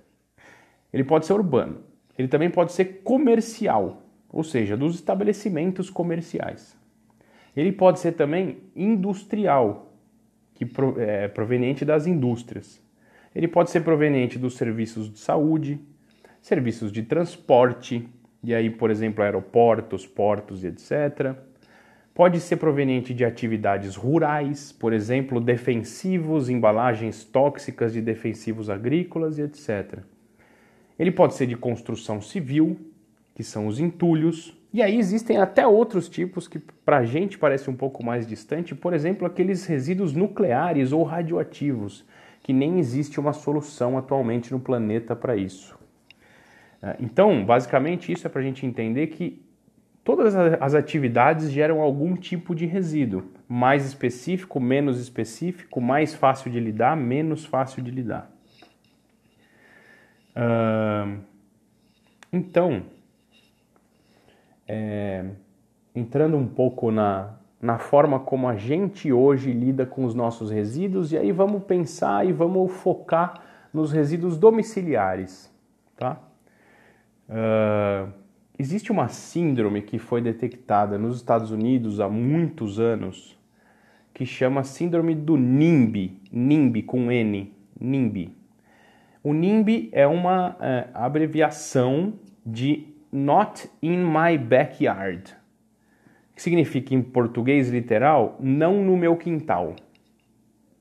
Ele 0.92 1.06
pode 1.06 1.26
ser 1.26 1.32
urbano. 1.34 1.80
Ele 2.18 2.28
também 2.28 2.50
pode 2.50 2.74
ser 2.74 3.02
comercial, 3.02 4.04
ou 4.30 4.44
seja, 4.44 4.76
dos 4.76 4.96
estabelecimentos 4.96 5.90
comerciais. 5.90 6.78
Ele 7.56 7.72
pode 7.72 8.00
ser 8.00 8.12
também 8.12 8.58
industrial, 8.76 9.94
que 10.54 10.70
é 10.98 11.30
proveniente 11.30 11.86
das 11.86 12.06
indústrias. 12.06 12.82
Ele 13.34 13.48
pode 13.48 13.72
ser 13.72 13.82
proveniente 13.82 14.38
dos 14.38 14.58
serviços 14.58 15.10
de 15.10 15.18
saúde, 15.18 15.80
serviços 16.42 16.92
de 16.92 17.04
transporte, 17.04 18.10
e 18.44 18.54
aí, 18.54 18.70
por 18.70 18.90
exemplo, 18.90 19.24
aeroportos, 19.24 20.08
portos 20.08 20.64
e 20.64 20.68
etc. 20.68 21.36
Pode 22.14 22.40
ser 22.40 22.58
proveniente 22.58 23.14
de 23.14 23.24
atividades 23.24 23.96
rurais, 23.96 24.72
por 24.72 24.92
exemplo, 24.92 25.40
defensivos, 25.40 26.50
embalagens 26.50 27.24
tóxicas 27.24 27.94
de 27.94 28.02
defensivos 28.02 28.70
agrícolas 28.70 29.38
e 29.38 29.44
etc. 29.44 30.00
Ele 31.00 31.12
pode 31.12 31.36
ser 31.36 31.48
de 31.48 31.56
construção 31.56 32.20
civil, 32.20 32.78
que 33.34 33.44
são 33.44 33.68
os 33.68 33.80
entulhos, 33.80 34.58
e 34.74 34.82
aí 34.82 34.98
existem 34.98 35.38
até 35.38 35.68
outros 35.68 36.08
tipos 36.08 36.48
que 36.48 36.58
para 36.60 37.00
a 37.00 37.06
gente 37.06 37.38
parece 37.38 37.70
um 37.70 37.76
pouco 37.76 38.04
mais 38.04 38.26
distante, 38.26 38.74
por 38.74 38.94
exemplo, 38.94 39.28
aqueles 39.28 39.66
resíduos 39.66 40.14
nucleares 40.14 40.92
ou 40.92 41.04
radioativos, 41.04 42.06
que 42.42 42.54
nem 42.54 42.80
existe 42.80 43.20
uma 43.20 43.34
solução 43.34 43.98
atualmente 43.98 44.52
no 44.52 44.60
planeta 44.60 45.16
para 45.16 45.36
isso. 45.36 45.81
É, 46.82 46.96
então, 47.00 47.46
basicamente, 47.46 48.12
isso 48.12 48.26
é 48.26 48.30
para 48.30 48.42
a 48.42 48.44
gente 48.44 48.66
entender 48.66 49.08
que 49.08 49.46
todas 50.04 50.36
as 50.36 50.74
atividades 50.74 51.52
geram 51.52 51.82
algum 51.82 52.16
tipo 52.16 52.56
de 52.56 52.66
resíduo, 52.66 53.24
mais 53.48 53.86
específico, 53.86 54.60
menos 54.60 55.00
específico, 55.00 55.80
mais 55.80 56.16
fácil 56.16 56.52
de 56.52 56.60
lidar, 56.60 56.98
menos 56.98 57.46
fácil 57.46 57.84
de 57.84 57.92
lidar. 57.92 58.32
Então, 62.34 62.84
é, 64.68 65.26
entrando 65.94 66.38
um 66.38 66.48
pouco 66.48 66.92
na, 66.92 67.36
na 67.62 67.78
forma 67.78 68.20
como 68.20 68.48
a 68.48 68.56
gente 68.56 69.12
hoje 69.12 69.52
lida 69.52 69.86
com 69.86 70.06
os 70.06 70.16
nossos 70.16 70.50
resíduos, 70.50 71.12
e 71.12 71.18
aí 71.18 71.32
vamos 71.32 71.64
pensar 71.64 72.26
e 72.26 72.32
vamos 72.32 72.72
focar 72.72 73.44
nos 73.74 73.92
resíduos 73.92 74.38
domiciliares, 74.38 75.54
tá? 75.98 76.22
Uh, 77.32 78.12
existe 78.60 78.92
uma 78.92 79.08
síndrome 79.08 79.82
que 79.82 79.98
foi 79.98 80.22
detectada 80.22 80.98
nos 80.98 81.16
Estados 81.16 81.50
Unidos 81.50 82.02
há 82.02 82.10
muitos 82.10 82.78
anos 82.78 83.40
que 84.14 84.26
chama 84.26 84.66
síndrome 84.66 85.16
do 85.16 85.38
NIMBY, 85.38 86.20
NIMBY 86.30 86.84
com 86.84 87.10
N, 87.10 87.54
NIMBY. 87.80 88.36
O 89.24 89.34
NIMBY 89.34 89.90
é 89.94 90.06
uma 90.06 90.58
é, 90.60 90.90
abreviação 90.94 92.14
de 92.46 92.88
Not 93.12 93.70
in 93.82 93.98
My 93.98 94.38
Backyard, 94.38 95.36
que 96.36 96.42
significa 96.42 96.94
em 96.94 97.02
português 97.02 97.70
literal, 97.70 98.36
não 98.40 98.84
no 98.84 98.98
meu 98.98 99.16
quintal. 99.16 99.76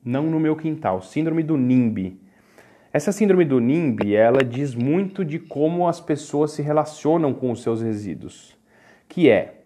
Não 0.03 0.23
no 0.23 0.39
meu 0.39 0.55
quintal, 0.55 1.01
síndrome 1.01 1.43
do 1.43 1.55
NIMBY. 1.55 2.19
Essa 2.93 3.13
síndrome 3.13 3.45
do 3.45 3.61
NIMBY, 3.61 4.15
ela 4.15 4.43
diz 4.43 4.75
muito 4.75 5.23
de 5.23 5.39
como 5.39 5.87
as 5.87 6.01
pessoas 6.01 6.51
se 6.51 6.61
relacionam 6.61 7.33
com 7.33 7.49
os 7.49 7.63
seus 7.63 7.81
resíduos, 7.81 8.57
que 9.07 9.29
é, 9.29 9.61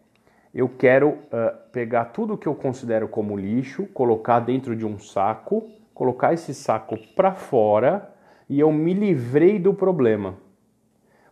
eu 0.54 0.70
quero 0.70 1.10
uh, 1.10 1.58
pegar 1.72 2.06
tudo 2.06 2.38
que 2.38 2.46
eu 2.46 2.54
considero 2.54 3.08
como 3.08 3.36
lixo, 3.36 3.88
colocar 3.88 4.42
dentro 4.42 4.76
de 4.76 4.86
um 4.86 5.00
saco, 5.00 5.68
colocar 5.92 6.36
esse 6.36 6.54
saco 6.54 7.00
para 7.16 7.34
fora 7.34 8.14
e 8.48 8.60
eu 8.60 8.72
me 8.72 8.94
livrei 8.94 9.58
do 9.58 9.74
problema. 9.74 10.36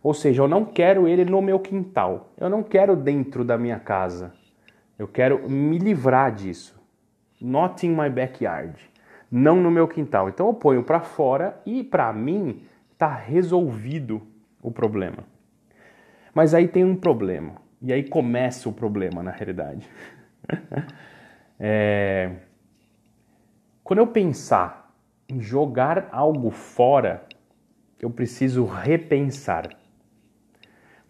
Ou 0.02 0.12
seja, 0.12 0.42
eu 0.42 0.48
não 0.48 0.64
quero 0.64 1.06
ele 1.06 1.24
no 1.24 1.40
meu 1.40 1.60
quintal, 1.60 2.32
eu 2.36 2.50
não 2.50 2.64
quero 2.64 2.96
dentro 2.96 3.44
da 3.44 3.56
minha 3.56 3.78
casa, 3.78 4.34
eu 4.98 5.06
quero 5.06 5.48
me 5.48 5.78
livrar 5.78 6.34
disso. 6.34 6.74
Not 7.40 7.86
in 7.86 7.90
my 7.90 8.10
backyard 8.10 8.93
não 9.36 9.56
no 9.60 9.68
meu 9.68 9.88
quintal. 9.88 10.28
Então 10.28 10.46
eu 10.46 10.54
ponho 10.54 10.84
para 10.84 11.00
fora 11.00 11.60
e 11.66 11.82
para 11.82 12.12
mim 12.12 12.62
está 12.92 13.12
resolvido 13.12 14.22
o 14.62 14.70
problema. 14.70 15.24
Mas 16.32 16.54
aí 16.54 16.68
tem 16.68 16.84
um 16.84 16.94
problema. 16.94 17.56
E 17.82 17.92
aí 17.92 18.08
começa 18.08 18.68
o 18.68 18.72
problema, 18.72 19.24
na 19.24 19.32
realidade. 19.32 19.90
é... 21.58 22.30
Quando 23.82 23.98
eu 23.98 24.06
pensar 24.06 24.94
em 25.28 25.40
jogar 25.40 26.08
algo 26.12 26.50
fora, 26.50 27.24
eu 28.00 28.10
preciso 28.10 28.64
repensar. 28.64 29.68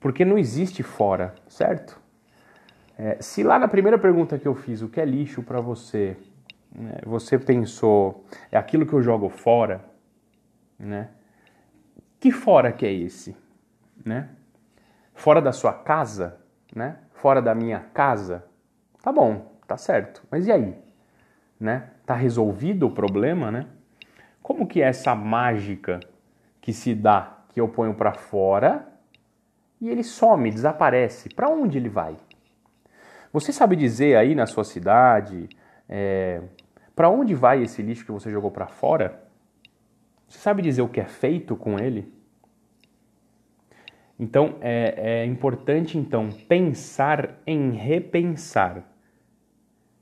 Porque 0.01 0.25
não 0.25 0.39
existe 0.39 0.83
fora, 0.83 1.35
certo? 1.47 2.01
É, 2.97 3.19
se 3.21 3.43
lá 3.43 3.59
na 3.59 3.69
primeira 3.69 3.99
pergunta 3.99 4.39
que 4.39 4.49
eu 4.49 4.55
fiz, 4.55 4.81
o 4.81 4.89
que 4.89 4.99
é 4.99 5.05
lixo 5.05 5.43
para 5.43 5.61
você, 5.61 6.17
né? 6.75 6.99
Você 7.07 7.39
pensou, 7.39 8.25
é 8.51 8.59
aquilo 8.59 8.85
que 8.85 8.93
eu 8.93 9.03
jogo 9.03 9.29
fora, 9.29 9.85
né? 10.79 11.11
Que 12.19 12.33
fora 12.33 12.73
que 12.73 12.85
é 12.85 12.93
esse, 12.93 13.37
né? 14.05 14.29
Fora 15.15 15.41
da 15.41 15.53
sua 15.53 15.73
casa, 15.73 16.41
né? 16.75 16.99
Fora 17.13 17.41
da 17.41 17.55
minha 17.55 17.81
casa, 17.95 18.45
tá 19.03 19.13
bom, 19.13 19.53
tá 19.67 19.77
certo. 19.77 20.23
Mas 20.31 20.47
e 20.47 20.53
aí, 20.53 20.77
né? 21.61 21.91
Tá 22.05 22.15
resolvido 22.15 22.87
o 22.87 22.91
problema, 22.91 23.51
né? 23.51 23.67
Como 24.43 24.67
que 24.67 24.83
é 24.83 24.89
essa 24.89 25.15
mágica 25.15 26.01
que 26.61 26.73
se 26.73 26.95
dá, 26.95 27.45
que 27.51 27.61
eu 27.61 27.69
ponho 27.69 27.95
para 27.95 28.13
fora 28.13 28.89
e 29.81 29.89
ele 29.89 30.03
some, 30.03 30.51
desaparece? 30.51 31.29
Para 31.29 31.49
onde 31.49 31.79
ele 31.79 31.89
vai? 31.89 32.17
Você 33.33 33.53
sabe 33.53 33.75
dizer 33.77 34.17
aí 34.17 34.35
na 34.35 34.47
sua 34.47 34.65
cidade, 34.65 35.49
é, 35.89 36.43
Para 36.95 37.09
onde 37.09 37.35
vai 37.35 37.63
esse 37.63 37.83
lixo 37.83 38.05
que 38.05 38.13
você 38.13 38.31
jogou 38.31 38.51
para 38.51 38.67
fora? 38.67 39.25
Você 40.29 40.39
sabe 40.39 40.63
dizer 40.63 40.83
o 40.83 40.89
que 40.89 41.01
é 41.01 41.05
feito 41.05 41.57
com 41.57 41.79
ele? 41.79 42.13
Então 44.19 44.57
é, 44.61 45.23
é 45.23 45.27
importante 45.27 45.99
então 45.99 46.31
pensar 46.49 47.41
em 47.47 47.73
repensar 47.73 48.85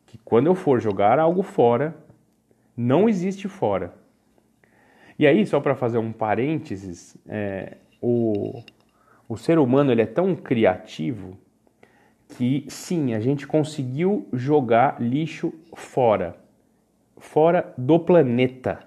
que 0.06 0.18
quando 0.18 0.46
eu 0.46 0.54
for 0.54 0.80
jogar 0.80 1.18
algo 1.18 1.42
fora, 1.42 1.96
não 2.76 3.08
existe 3.08 3.48
fora. 3.48 3.94
E 5.18 5.26
aí, 5.26 5.46
só 5.46 5.60
para 5.60 5.74
fazer 5.74 5.98
um 5.98 6.12
parênteses, 6.12 7.16
é, 7.28 7.76
o, 8.00 8.62
o 9.28 9.36
ser 9.36 9.58
humano 9.58 9.92
ele 9.92 10.02
é 10.02 10.06
tão 10.06 10.34
criativo 10.34 11.38
que 12.36 12.64
sim, 12.68 13.14
a 13.14 13.20
gente 13.20 13.46
conseguiu 13.46 14.26
jogar 14.32 15.00
lixo 15.00 15.52
fora, 15.74 16.36
fora 17.22 17.72
do 17.78 18.00
planeta, 18.00 18.80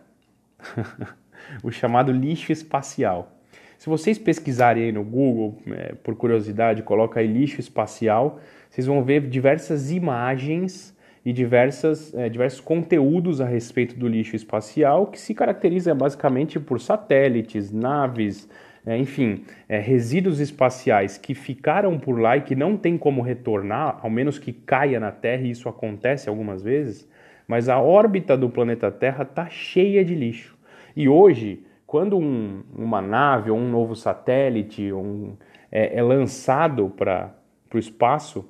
o 1.63 1.71
chamado 1.71 2.11
lixo 2.11 2.51
espacial. 2.51 3.31
Se 3.77 3.89
vocês 3.89 4.19
pesquisarem 4.19 4.83
aí 4.83 4.91
no 4.91 5.03
Google, 5.03 5.57
é, 5.67 5.93
por 6.03 6.15
curiosidade, 6.15 6.83
coloca 6.83 7.19
aí 7.19 7.27
lixo 7.27 7.59
espacial, 7.59 8.39
vocês 8.69 8.85
vão 8.85 9.03
ver 9.03 9.21
diversas 9.21 9.89
imagens 9.89 10.95
e 11.25 11.31
diversas, 11.31 12.13
é, 12.13 12.29
diversos 12.29 12.59
conteúdos 12.59 13.39
a 13.39 13.45
respeito 13.45 13.97
do 13.97 14.07
lixo 14.07 14.35
espacial 14.35 15.07
que 15.07 15.19
se 15.19 15.33
caracteriza 15.33 15.95
basicamente 15.95 16.59
por 16.59 16.79
satélites, 16.79 17.71
naves, 17.71 18.49
é, 18.85 18.97
enfim, 18.97 19.45
é, 19.67 19.79
resíduos 19.79 20.39
espaciais 20.39 21.17
que 21.17 21.33
ficaram 21.33 21.97
por 21.97 22.19
lá 22.19 22.37
e 22.37 22.41
que 22.41 22.55
não 22.55 22.75
tem 22.75 22.97
como 22.97 23.21
retornar, 23.21 23.97
ao 24.03 24.09
menos 24.09 24.37
que 24.37 24.51
caia 24.51 24.99
na 24.99 25.11
Terra, 25.11 25.43
e 25.43 25.51
isso 25.51 25.69
acontece 25.69 26.27
algumas 26.27 26.61
vezes, 26.61 27.07
mas 27.47 27.69
a 27.69 27.79
órbita 27.79 28.37
do 28.37 28.49
planeta 28.49 28.91
Terra 28.91 29.23
está 29.23 29.49
cheia 29.49 30.03
de 30.03 30.15
lixo. 30.15 30.57
E 30.95 31.07
hoje, 31.09 31.65
quando 31.85 32.17
um, 32.17 32.63
uma 32.75 33.01
nave 33.01 33.51
ou 33.51 33.57
um 33.57 33.69
novo 33.69 33.95
satélite 33.95 34.91
um, 34.91 35.35
é, 35.71 35.97
é 35.97 36.01
lançado 36.01 36.89
para 36.89 37.33
o 37.73 37.77
espaço, 37.77 38.49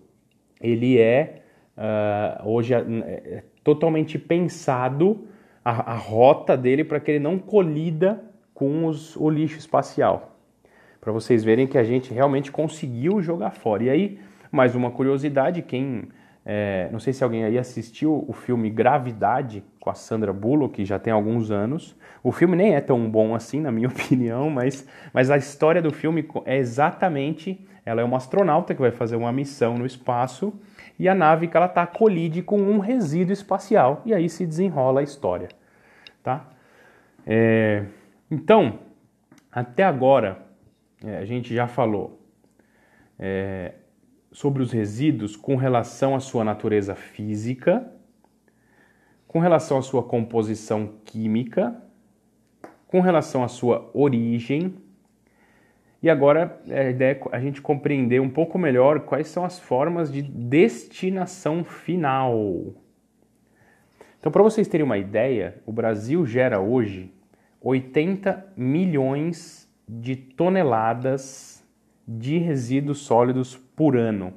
ele 0.61 0.99
é 0.99 1.41
uh, 1.77 2.47
hoje 2.47 2.73
é, 2.73 2.79
é, 2.79 3.43
totalmente 3.63 4.17
pensado 4.17 5.27
a, 5.63 5.93
a 5.93 5.95
rota 5.95 6.55
dele 6.55 6.83
para 6.83 6.99
que 6.99 7.11
ele 7.11 7.19
não 7.19 7.37
colida 7.37 8.23
com 8.53 8.85
os, 8.85 9.15
o 9.15 9.29
lixo 9.29 9.57
espacial. 9.57 10.37
Para 11.01 11.11
vocês 11.11 11.43
verem 11.43 11.67
que 11.67 11.77
a 11.77 11.83
gente 11.83 12.13
realmente 12.13 12.51
conseguiu 12.51 13.21
jogar 13.21 13.51
fora. 13.51 13.83
E 13.83 13.89
aí, 13.89 14.19
mais 14.51 14.73
uma 14.73 14.89
curiosidade, 14.89 15.61
quem. 15.61 16.07
É, 16.45 16.87
não 16.91 16.99
sei 16.99 17.11
se 17.11 17.23
alguém 17.23 17.43
aí 17.43 17.57
assistiu 17.57 18.23
o 18.27 18.31
filme 18.31 18.69
Gravidade 18.69 19.63
com 19.79 19.89
a 19.89 19.95
Sandra 19.95 20.31
Bullock, 20.31 20.75
que 20.75 20.85
já 20.85 20.99
tem 20.99 21.11
alguns 21.11 21.49
anos. 21.49 21.95
O 22.23 22.31
filme 22.31 22.55
nem 22.55 22.75
é 22.75 22.81
tão 22.81 23.09
bom 23.09 23.33
assim, 23.33 23.59
na 23.59 23.71
minha 23.71 23.87
opinião, 23.89 24.49
mas, 24.49 24.87
mas 25.11 25.31
a 25.31 25.37
história 25.37 25.81
do 25.81 25.91
filme 25.91 26.27
é 26.45 26.57
exatamente. 26.57 27.67
Ela 27.83 28.01
é 28.01 28.03
uma 28.03 28.17
astronauta 28.17 28.75
que 28.75 28.81
vai 28.81 28.91
fazer 28.91 29.15
uma 29.15 29.31
missão 29.31 29.77
no 29.77 29.85
espaço 29.85 30.53
e 30.99 31.09
a 31.09 31.15
nave 31.15 31.47
que 31.47 31.57
ela 31.57 31.65
está 31.65 31.85
colide 31.85 32.41
com 32.41 32.59
um 32.59 32.79
resíduo 32.79 33.33
espacial 33.33 34.01
e 34.05 34.13
aí 34.13 34.29
se 34.29 34.45
desenrola 34.45 35.01
a 35.01 35.03
história, 35.03 35.49
tá? 36.23 36.47
É, 37.25 37.85
então, 38.29 38.79
até 39.51 39.83
agora, 39.83 40.39
é, 41.03 41.17
a 41.17 41.25
gente 41.25 41.53
já 41.53 41.67
falou 41.67 42.19
é, 43.19 43.73
sobre 44.35 44.61
os 44.61 44.73
resíduos 44.73 45.37
com 45.37 45.55
relação 45.55 46.13
à 46.13 46.19
sua 46.19 46.43
natureza 46.43 46.93
física, 46.93 47.89
com 49.25 49.39
relação 49.39 49.77
à 49.77 49.81
sua 49.81 50.03
composição 50.03 50.95
química, 51.05 51.81
com 52.85 52.99
relação 52.99 53.45
à 53.45 53.47
sua 53.47 53.89
origem. 53.93 54.75
E 56.03 56.09
agora 56.09 56.61
a 56.69 56.89
ideia 56.89 57.13
é 57.31 57.35
a 57.37 57.39
gente 57.39 57.61
compreender 57.61 58.19
um 58.19 58.29
pouco 58.29 58.59
melhor 58.59 58.99
quais 59.05 59.29
são 59.29 59.45
as 59.45 59.57
formas 59.57 60.11
de 60.11 60.21
destinação 60.21 61.63
final. 61.63 62.75
Então, 64.19 64.29
para 64.29 64.43
vocês 64.43 64.67
terem 64.67 64.85
uma 64.85 64.97
ideia, 64.97 65.61
o 65.65 65.71
Brasil 65.71 66.25
gera 66.25 66.59
hoje 66.59 67.09
80 67.61 68.51
milhões 68.57 69.73
de 69.87 70.17
toneladas 70.17 71.54
de 72.07 72.37
resíduos 72.37 72.99
sólidos 72.99 73.55
por 73.75 73.97
ano. 73.97 74.33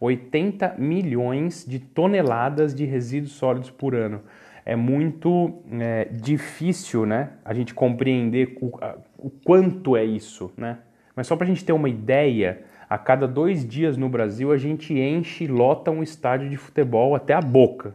80 0.00 0.76
milhões 0.78 1.64
de 1.68 1.78
toneladas 1.78 2.74
de 2.74 2.84
resíduos 2.84 3.32
sólidos 3.32 3.70
por 3.70 3.94
ano. 3.94 4.22
É 4.64 4.74
muito 4.74 5.62
é, 5.72 6.06
difícil 6.06 7.04
né, 7.04 7.30
a 7.44 7.52
gente 7.52 7.74
compreender 7.74 8.56
o, 8.60 8.78
o 9.18 9.30
quanto 9.30 9.96
é 9.96 10.04
isso. 10.04 10.50
Né? 10.56 10.78
Mas 11.14 11.26
só 11.26 11.36
para 11.36 11.44
a 11.44 11.48
gente 11.48 11.64
ter 11.64 11.72
uma 11.72 11.88
ideia, 11.88 12.62
a 12.88 12.96
cada 12.96 13.28
dois 13.28 13.66
dias 13.66 13.96
no 13.96 14.08
Brasil 14.08 14.52
a 14.52 14.56
gente 14.56 14.98
enche 14.98 15.44
e 15.44 15.48
lota 15.48 15.90
um 15.90 16.02
estádio 16.02 16.48
de 16.48 16.56
futebol 16.56 17.14
até 17.14 17.34
a 17.34 17.40
boca. 17.40 17.94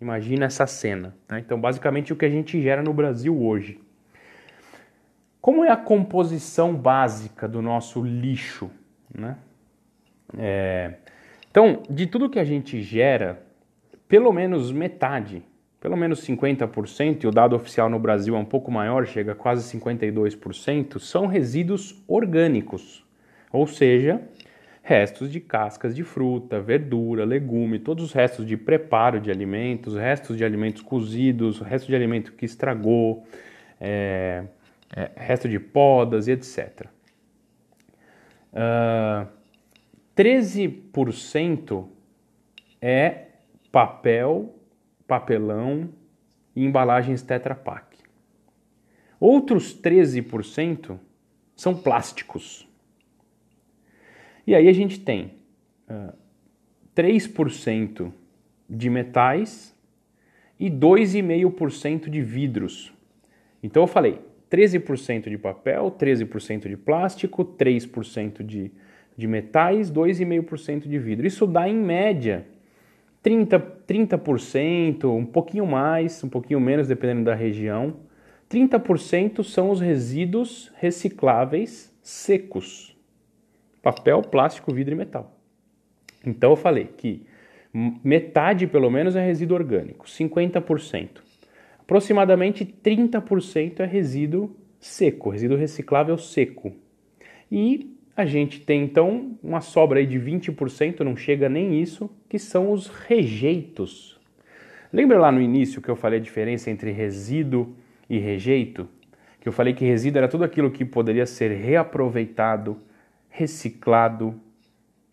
Imagina 0.00 0.46
essa 0.46 0.66
cena. 0.66 1.14
Né? 1.28 1.40
Então, 1.40 1.60
basicamente, 1.60 2.12
o 2.12 2.16
que 2.16 2.24
a 2.24 2.30
gente 2.30 2.60
gera 2.62 2.82
no 2.82 2.94
Brasil 2.94 3.38
hoje. 3.38 3.78
Como 5.40 5.64
é 5.64 5.70
a 5.70 5.76
composição 5.76 6.74
básica 6.74 7.48
do 7.48 7.62
nosso 7.62 8.02
lixo? 8.02 8.70
Né? 9.12 9.36
É... 10.36 10.94
Então, 11.50 11.82
de 11.88 12.06
tudo 12.06 12.28
que 12.28 12.38
a 12.38 12.44
gente 12.44 12.80
gera, 12.82 13.42
pelo 14.06 14.32
menos 14.32 14.70
metade, 14.70 15.42
pelo 15.80 15.96
menos 15.96 16.20
50%, 16.26 17.24
e 17.24 17.26
o 17.26 17.30
dado 17.30 17.56
oficial 17.56 17.88
no 17.88 17.98
Brasil 17.98 18.36
é 18.36 18.38
um 18.38 18.44
pouco 18.44 18.70
maior, 18.70 19.06
chega 19.06 19.32
a 19.32 19.34
quase 19.34 19.78
52%, 19.78 20.98
são 20.98 21.26
resíduos 21.26 22.04
orgânicos, 22.06 23.02
ou 23.50 23.66
seja, 23.66 24.20
restos 24.82 25.32
de 25.32 25.40
cascas 25.40 25.96
de 25.96 26.04
fruta, 26.04 26.60
verdura, 26.60 27.24
legume, 27.24 27.78
todos 27.78 28.04
os 28.04 28.12
restos 28.12 28.46
de 28.46 28.56
preparo 28.56 29.18
de 29.18 29.30
alimentos, 29.30 29.96
restos 29.96 30.36
de 30.36 30.44
alimentos 30.44 30.82
cozidos, 30.82 31.60
restos 31.60 31.88
de 31.88 31.96
alimento 31.96 32.32
que 32.32 32.44
estragou, 32.44 33.24
é, 33.80 34.44
é, 34.94 35.10
resto 35.16 35.48
de 35.48 35.58
podas 35.58 36.26
e 36.28 36.32
etc. 36.32 36.86
Uh, 38.52 39.28
13% 40.16 41.86
é 42.80 43.26
papel, 43.70 44.54
papelão 45.06 45.90
e 46.54 46.64
embalagens 46.64 47.22
Tetra 47.22 47.54
Pak. 47.54 47.96
Outros 49.18 49.78
13% 49.80 50.98
são 51.54 51.74
plásticos. 51.74 52.66
E 54.46 54.54
aí 54.54 54.68
a 54.68 54.72
gente 54.72 54.98
tem 54.98 55.34
uh, 55.88 56.12
3% 56.96 58.12
de 58.68 58.90
metais 58.90 59.76
e 60.58 60.70
2,5% 60.70 62.08
de 62.08 62.20
vidros. 62.20 62.92
Então 63.62 63.82
eu 63.82 63.86
falei, 63.86 64.20
13% 64.50 65.28
de 65.30 65.38
papel, 65.38 65.90
13% 65.90 66.68
de 66.68 66.76
plástico, 66.76 67.44
3% 67.44 68.42
de, 68.42 68.72
de 69.16 69.26
metais, 69.28 69.90
2,5% 69.90 70.88
de 70.88 70.98
vidro. 70.98 71.26
Isso 71.26 71.46
dá, 71.46 71.68
em 71.68 71.76
média, 71.76 72.46
30%, 73.24 73.80
30%, 73.86 75.04
um 75.04 75.24
pouquinho 75.24 75.66
mais, 75.66 76.22
um 76.24 76.28
pouquinho 76.28 76.60
menos, 76.60 76.88
dependendo 76.88 77.24
da 77.24 77.34
região. 77.34 77.96
30% 78.50 79.44
são 79.44 79.70
os 79.70 79.80
resíduos 79.80 80.72
recicláveis 80.76 81.94
secos: 82.02 82.96
papel, 83.82 84.22
plástico, 84.22 84.72
vidro 84.72 84.94
e 84.94 84.96
metal. 84.96 85.36
Então 86.26 86.50
eu 86.50 86.56
falei 86.56 86.86
que 86.96 87.26
metade, 87.72 88.66
pelo 88.66 88.90
menos, 88.90 89.14
é 89.14 89.24
resíduo 89.24 89.56
orgânico, 89.56 90.06
50%. 90.06 91.29
Aproximadamente 91.90 92.64
30% 92.64 93.80
é 93.80 93.84
resíduo 93.84 94.56
seco, 94.78 95.28
resíduo 95.28 95.56
reciclável 95.56 96.16
seco. 96.16 96.72
E 97.50 97.96
a 98.16 98.24
gente 98.24 98.60
tem 98.60 98.84
então 98.84 99.36
uma 99.42 99.60
sobra 99.60 99.98
aí 99.98 100.06
de 100.06 100.16
20%, 100.16 101.00
não 101.00 101.16
chega 101.16 101.48
nem 101.48 101.82
isso, 101.82 102.08
que 102.28 102.38
são 102.38 102.70
os 102.70 102.86
rejeitos. 102.86 104.20
Lembra 104.92 105.18
lá 105.18 105.32
no 105.32 105.40
início 105.40 105.82
que 105.82 105.88
eu 105.88 105.96
falei 105.96 106.20
a 106.20 106.22
diferença 106.22 106.70
entre 106.70 106.92
resíduo 106.92 107.74
e 108.08 108.20
rejeito? 108.20 108.88
Que 109.40 109.48
eu 109.48 109.52
falei 109.52 109.74
que 109.74 109.84
resíduo 109.84 110.18
era 110.18 110.28
tudo 110.28 110.44
aquilo 110.44 110.70
que 110.70 110.84
poderia 110.84 111.26
ser 111.26 111.50
reaproveitado, 111.50 112.76
reciclado, 113.28 114.40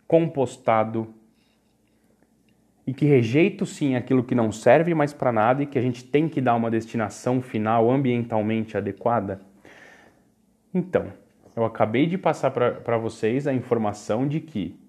compostado 0.08 1.12
e 2.88 2.94
que 2.94 3.06
rejeito 3.06 3.66
sim 3.66 3.96
aquilo 3.96 4.24
que 4.24 4.34
não 4.34 4.50
serve 4.50 4.94
mais 4.94 5.12
para 5.12 5.30
nada 5.30 5.62
e 5.62 5.66
que 5.66 5.78
a 5.78 5.82
gente 5.82 6.06
tem 6.06 6.30
que 6.30 6.40
dar 6.40 6.56
uma 6.56 6.72
destinação 6.72 7.42
final 7.42 7.92
ambientalmente 7.92 8.78
adequada? 8.78 9.42
Então, 10.74 11.08
eu 11.54 11.66
acabei 11.66 12.06
de 12.06 12.18
passar 12.18 12.50
para 12.50 12.98
vocês 12.98 13.46
a 13.46 13.54
informação 13.54 14.26
de 14.26 14.40
que 14.40 14.80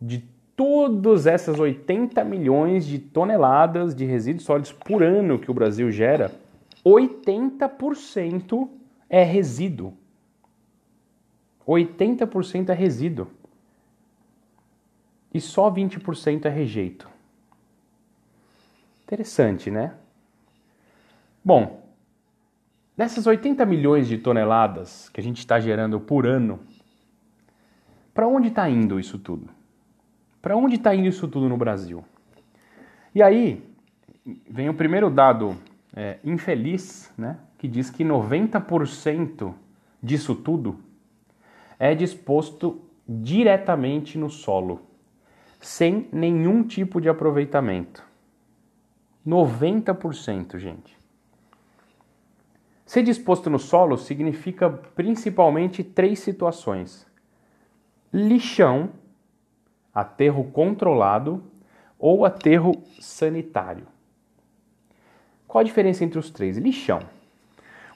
de 0.00 0.24
todas 0.56 1.26
essas 1.26 1.60
80 1.60 2.24
milhões 2.24 2.86
de 2.86 2.98
toneladas 2.98 3.94
de 3.94 4.06
resíduos 4.06 4.44
sólidos 4.44 4.72
por 4.72 5.02
ano 5.02 5.38
que 5.38 5.50
o 5.50 5.54
Brasil 5.54 5.90
gera, 5.90 6.32
80% 6.82 8.68
é 9.10 9.22
resíduo. 9.22 9.92
80% 11.66 12.70
é 12.70 12.74
resíduo. 12.74 13.26
E 15.32 15.40
só 15.40 15.70
20% 15.70 16.46
é 16.46 16.48
rejeito. 16.48 17.13
Interessante, 19.04 19.70
né? 19.70 19.94
Bom, 21.44 21.82
dessas 22.96 23.26
80 23.26 23.64
milhões 23.66 24.08
de 24.08 24.16
toneladas 24.16 25.10
que 25.10 25.20
a 25.20 25.22
gente 25.22 25.38
está 25.38 25.60
gerando 25.60 26.00
por 26.00 26.26
ano, 26.26 26.58
para 28.14 28.26
onde 28.26 28.48
está 28.48 28.68
indo 28.68 28.98
isso 28.98 29.18
tudo? 29.18 29.50
Para 30.40 30.56
onde 30.56 30.76
está 30.76 30.94
indo 30.94 31.06
isso 31.06 31.28
tudo 31.28 31.48
no 31.48 31.56
Brasil? 31.56 32.02
E 33.14 33.22
aí 33.22 33.62
vem 34.48 34.70
o 34.70 34.74
primeiro 34.74 35.10
dado 35.10 35.56
é, 35.94 36.18
infeliz, 36.24 37.12
né, 37.16 37.38
que 37.58 37.68
diz 37.68 37.90
que 37.90 38.04
90% 38.04 39.54
disso 40.02 40.34
tudo 40.34 40.80
é 41.78 41.94
disposto 41.94 42.80
diretamente 43.06 44.16
no 44.16 44.30
solo, 44.30 44.80
sem 45.60 46.08
nenhum 46.10 46.62
tipo 46.62 47.00
de 47.00 47.08
aproveitamento. 47.08 48.13
90%, 49.26 50.58
gente. 50.58 50.96
Ser 52.84 53.02
disposto 53.02 53.48
no 53.48 53.58
solo 53.58 53.96
significa 53.96 54.68
principalmente 54.70 55.82
três 55.82 56.18
situações: 56.18 57.06
lixão, 58.12 58.90
aterro 59.94 60.44
controlado 60.52 61.42
ou 61.98 62.24
aterro 62.24 62.72
sanitário. 63.00 63.86
Qual 65.48 65.60
a 65.60 65.64
diferença 65.64 66.04
entre 66.04 66.18
os 66.18 66.30
três? 66.30 66.58
Lixão. 66.58 67.00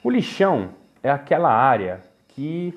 O 0.03 0.09
lixão 0.09 0.69
é 1.03 1.11
aquela 1.11 1.51
área 1.51 2.01
que 2.29 2.73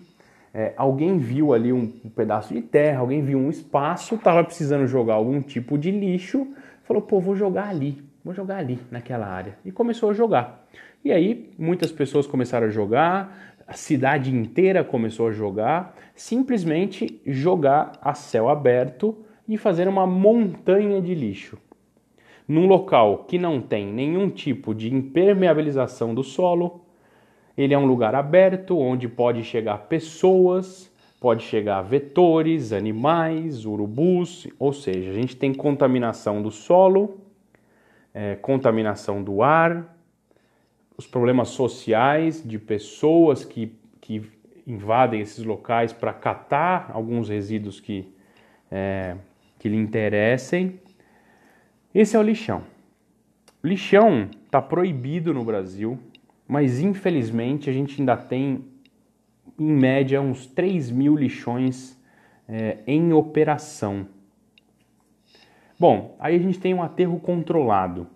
é, 0.53 0.75
alguém 0.77 1.19
viu 1.19 1.55
ali 1.55 1.73
um, 1.73 1.93
um, 2.05 2.11
pedaço 2.11 2.53
de 2.53 2.61
terra, 2.61 3.01
alguém 3.01 3.23
viu 3.23 3.38
um 3.38 3.49
espaço, 3.49 4.17
estava 4.17 4.45
precisando 4.45 4.87
jogar 4.87 5.15
algum 5.15 5.41
tipo 5.41 5.79
de 5.79 5.91
lixo, 5.91 6.47
falou, 6.83 7.03
pô, 7.03 7.21
vou 7.21 7.35
jogar 7.35 7.69
ali, 7.69 8.03
vou 8.25 8.33
jogar 8.35 8.59
ali 8.59 8.79
naquela 8.91 9.27
área. 9.27 9.59
E 9.65 9.73
começou 9.73 10.11
a 10.11 10.13
jogar. 10.13 10.67
E 11.05 11.13
aí 11.13 11.51
muitas 11.59 11.91
pessoas 11.91 12.27
começaram 12.27 12.67
a 12.67 12.71
jogar, 12.71 13.55
a 13.67 13.75
cidade 13.75 14.35
inteira 14.35 14.85
começou 14.85 15.29
a 15.29 15.33
jogar, 15.33 15.95
simplesmente 16.15 17.21
jogar 17.27 17.93
a 18.01 18.15
céu 18.15 18.49
aberto 18.49 19.25
e 19.49 19.57
fazer 19.57 19.89
uma 19.89 20.07
montanha 20.07 21.01
de 21.01 21.15
lixo. 21.15 21.59
Num 22.47 22.67
local 22.67 23.25
que 23.25 23.39
não 23.39 23.61
tem 23.61 23.87
nenhum 23.87 24.29
tipo 24.29 24.75
de 24.75 24.93
impermeabilização 24.93 26.15
do 26.15 26.23
solo, 26.23 26.85
ele 27.57 27.75
é 27.75 27.79
um 27.79 27.87
lugar 27.87 28.15
aberto 28.15 28.79
onde 28.79 29.09
pode 29.09 29.43
chegar 29.45 29.79
pessoas, 29.87 30.91
pode 31.21 31.45
chegar 31.45 31.83
vetores, 31.83 32.73
animais, 32.73 33.65
urubus, 33.65 34.49
ou 34.59 34.73
seja, 34.73 35.11
a 35.11 35.15
gente 35.15 35.37
tem 35.37 35.55
contaminação 35.55 36.43
do 36.43 36.51
solo, 36.51 37.21
é, 38.14 38.37
contaminação 38.37 39.22
do 39.22 39.42
ar, 39.42 39.96
os 40.96 41.07
problemas 41.07 41.48
sociais 41.48 42.42
de 42.46 42.59
pessoas 42.59 43.44
que, 43.44 43.75
que 44.01 44.31
invadem 44.66 45.20
esses 45.20 45.44
locais 45.44 45.92
para 45.92 46.12
catar 46.12 46.90
alguns 46.92 47.29
resíduos 47.29 47.81
que, 47.81 48.12
é, 48.70 49.16
que 49.59 49.68
lhe 49.68 49.77
interessem. 49.77 50.81
Esse 51.94 52.16
é 52.16 52.18
o 52.18 52.22
lixão. 52.22 52.62
O 53.62 53.66
lixão 53.66 54.29
está 54.44 54.61
proibido 54.61 55.33
no 55.33 55.44
Brasil, 55.44 55.98
mas 56.46 56.81
infelizmente 56.81 57.70
a 57.70 57.72
gente 57.72 58.01
ainda 58.01 58.16
tem, 58.16 58.64
em 59.59 59.72
média, 59.72 60.20
uns 60.20 60.46
3 60.46 60.90
mil 60.90 61.16
lixões 61.16 61.98
é, 62.48 62.79
em 62.87 63.12
operação. 63.12 64.07
Bom, 65.83 66.14
aí 66.21 66.37
a 66.37 66.38
gente 66.38 66.61
tem 66.61 66.73
um 66.73 66.81
aterro 66.81 67.18
controlado. 67.18 68.07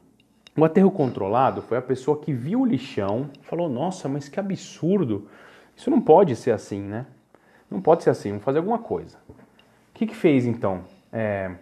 O 0.57 0.65
aterro 0.65 0.89
controlado 0.89 1.61
foi 1.61 1.77
a 1.77 1.83
pessoa 1.83 2.17
que 2.21 2.33
viu 2.33 2.61
o 2.61 2.65
lixão, 2.65 3.29
falou: 3.43 3.69
Nossa, 3.69 4.09
mas 4.09 4.29
que 4.29 4.39
absurdo! 4.39 5.27
Isso 5.75 5.91
não 5.91 6.01
pode 6.01 6.37
ser 6.37 6.53
assim, 6.53 6.81
né? 6.81 7.07
Não 7.69 7.81
pode 7.81 8.05
ser 8.05 8.11
assim, 8.11 8.29
vamos 8.29 8.45
fazer 8.45 8.59
alguma 8.59 8.79
coisa. 8.79 9.19
O 9.29 9.35
que, 9.95 10.07
que 10.07 10.15
fez 10.15 10.47
então? 10.47 10.83
É, 11.13 11.57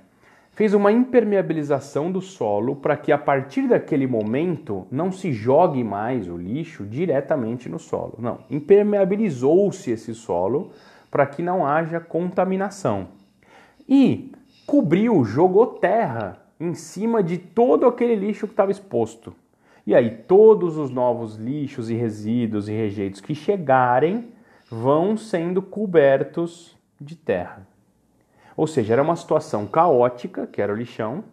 fez 0.51 0.75
uma 0.75 0.93
impermeabilização 0.93 2.13
do 2.13 2.21
solo 2.21 2.77
para 2.77 2.99
que 2.99 3.11
a 3.11 3.17
partir 3.17 3.67
daquele 3.67 4.07
momento 4.07 4.87
não 4.91 5.11
se 5.11 5.33
jogue 5.33 5.83
mais 5.83 6.29
o 6.29 6.37
lixo 6.37 6.85
diretamente 6.85 7.67
no 7.67 7.79
solo. 7.79 8.17
Não, 8.19 8.41
impermeabilizou-se 8.51 9.91
esse 9.91 10.15
solo 10.15 10.71
para 11.11 11.25
que 11.25 11.41
não 11.43 11.67
haja 11.67 11.99
contaminação. 11.99 13.09
E 13.89 14.35
cobriu, 14.67 15.25
jogou 15.25 15.67
terra 15.67 16.39
em 16.59 16.75
cima 16.75 17.23
de 17.23 17.39
todo 17.39 17.87
aquele 17.87 18.15
lixo 18.15 18.47
que 18.47 18.53
estava 18.53 18.71
exposto. 18.71 19.35
E 19.87 19.95
aí, 19.95 20.11
todos 20.11 20.79
os 20.79 20.91
novos 20.91 21.37
lixos 21.37 21.91
e 21.91 21.95
resíduos 21.95 22.69
e 22.69 22.73
rejeitos 22.73 23.21
que 23.21 23.35
chegarem 23.35 24.33
vão 24.71 25.17
sendo 25.17 25.61
cobertos 25.61 26.77
de 26.99 27.15
terra. 27.15 27.67
Ou 28.57 28.67
seja, 28.67 28.95
era 28.95 29.03
uma 29.03 29.17
situação 29.17 29.67
caótica, 29.67 30.47
que 30.47 30.63
era 30.63 30.73
o 30.73 30.77
lixão, 30.77 31.25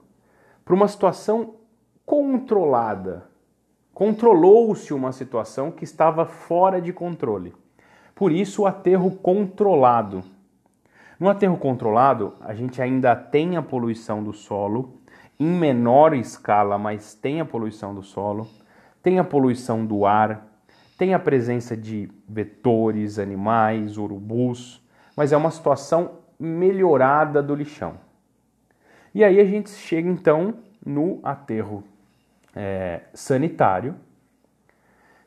para 0.66 0.74
uma 0.74 0.88
situação 0.88 1.56
controlada. 2.06 3.26
Controlou-se 3.94 4.94
uma 4.94 5.12
situação 5.12 5.72
que 5.72 5.84
estava 5.84 6.26
fora 6.26 6.82
de 6.82 6.92
controle. 6.92 7.54
Por 8.14 8.32
isso, 8.32 8.64
o 8.64 8.66
aterro 8.66 9.12
controlado. 9.12 10.24
No 11.22 11.30
aterro 11.30 11.56
controlado, 11.56 12.34
a 12.42 12.52
gente 12.56 12.82
ainda 12.82 13.16
tem 13.16 13.56
a 13.56 13.62
poluição 13.62 14.24
do 14.24 14.34
solo, 14.34 14.98
em 15.40 15.46
menor 15.46 16.16
escala, 16.16 16.80
mas 16.80 17.14
tem 17.14 17.40
a 17.40 17.46
poluição 17.46 17.94
do 17.94 18.02
solo, 18.02 18.48
tem 19.04 19.20
a 19.20 19.24
poluição 19.24 19.86
do 19.86 20.04
ar, 20.04 20.48
tem 20.98 21.14
a 21.14 21.20
presença 21.20 21.78
de 21.78 22.10
vetores, 22.28 23.20
animais, 23.20 24.00
urubus, 24.00 24.84
mas 25.16 25.32
é 25.32 25.38
uma 25.38 25.52
situação 25.52 26.14
melhorada 26.40 27.44
do 27.44 27.54
lixão. 27.54 28.00
E 29.14 29.24
aí 29.24 29.40
a 29.40 29.46
gente 29.46 29.70
chega 29.70 30.10
então 30.10 30.56
no 30.84 31.20
aterro 31.22 31.84
é, 32.56 33.02
sanitário, 33.14 33.94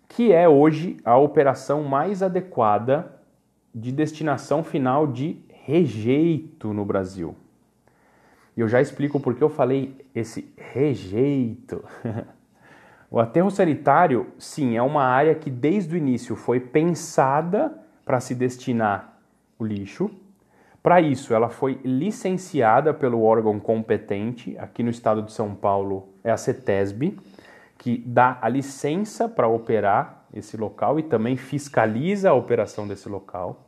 que 0.08 0.32
é 0.32 0.48
hoje 0.48 0.96
a 1.04 1.16
operação 1.16 1.84
mais 1.84 2.20
adequada 2.20 3.14
de 3.72 3.92
destinação 3.92 4.64
final 4.64 5.06
de 5.06 5.53
rejeito 5.64 6.74
no 6.74 6.84
Brasil. 6.84 7.34
E 8.56 8.60
eu 8.60 8.68
já 8.68 8.80
explico 8.80 9.18
por 9.18 9.34
que 9.34 9.42
eu 9.42 9.48
falei 9.48 10.06
esse 10.14 10.52
rejeito. 10.56 11.82
o 13.10 13.18
aterro 13.18 13.50
sanitário, 13.50 14.26
sim, 14.38 14.76
é 14.76 14.82
uma 14.82 15.02
área 15.02 15.34
que 15.34 15.50
desde 15.50 15.94
o 15.94 15.98
início 15.98 16.36
foi 16.36 16.60
pensada 16.60 17.76
para 18.04 18.20
se 18.20 18.34
destinar 18.34 19.18
o 19.58 19.64
lixo. 19.64 20.10
Para 20.82 21.00
isso, 21.00 21.32
ela 21.32 21.48
foi 21.48 21.80
licenciada 21.82 22.92
pelo 22.92 23.22
órgão 23.22 23.58
competente, 23.58 24.56
aqui 24.58 24.82
no 24.82 24.90
estado 24.90 25.22
de 25.22 25.32
São 25.32 25.54
Paulo 25.54 26.10
é 26.22 26.30
a 26.30 26.36
CETESB, 26.36 27.18
que 27.78 27.96
dá 28.06 28.38
a 28.42 28.50
licença 28.50 29.26
para 29.26 29.48
operar 29.48 30.26
esse 30.32 30.58
local 30.58 30.98
e 30.98 31.02
também 31.02 31.36
fiscaliza 31.36 32.28
a 32.28 32.34
operação 32.34 32.86
desse 32.86 33.08
local 33.08 33.64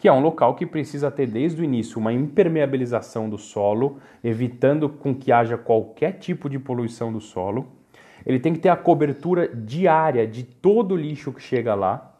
que 0.00 0.08
é 0.08 0.12
um 0.12 0.20
local 0.20 0.54
que 0.54 0.64
precisa 0.64 1.10
ter 1.10 1.26
desde 1.26 1.60
o 1.60 1.64
início 1.64 1.98
uma 1.98 2.10
impermeabilização 2.10 3.28
do 3.28 3.36
solo, 3.36 3.98
evitando 4.24 4.88
com 4.88 5.14
que 5.14 5.30
haja 5.30 5.58
qualquer 5.58 6.12
tipo 6.12 6.48
de 6.48 6.58
poluição 6.58 7.12
do 7.12 7.20
solo. 7.20 7.66
Ele 8.24 8.40
tem 8.40 8.54
que 8.54 8.60
ter 8.60 8.70
a 8.70 8.76
cobertura 8.76 9.54
diária 9.54 10.26
de 10.26 10.42
todo 10.42 10.92
o 10.92 10.96
lixo 10.96 11.34
que 11.34 11.42
chega 11.42 11.74
lá. 11.74 12.18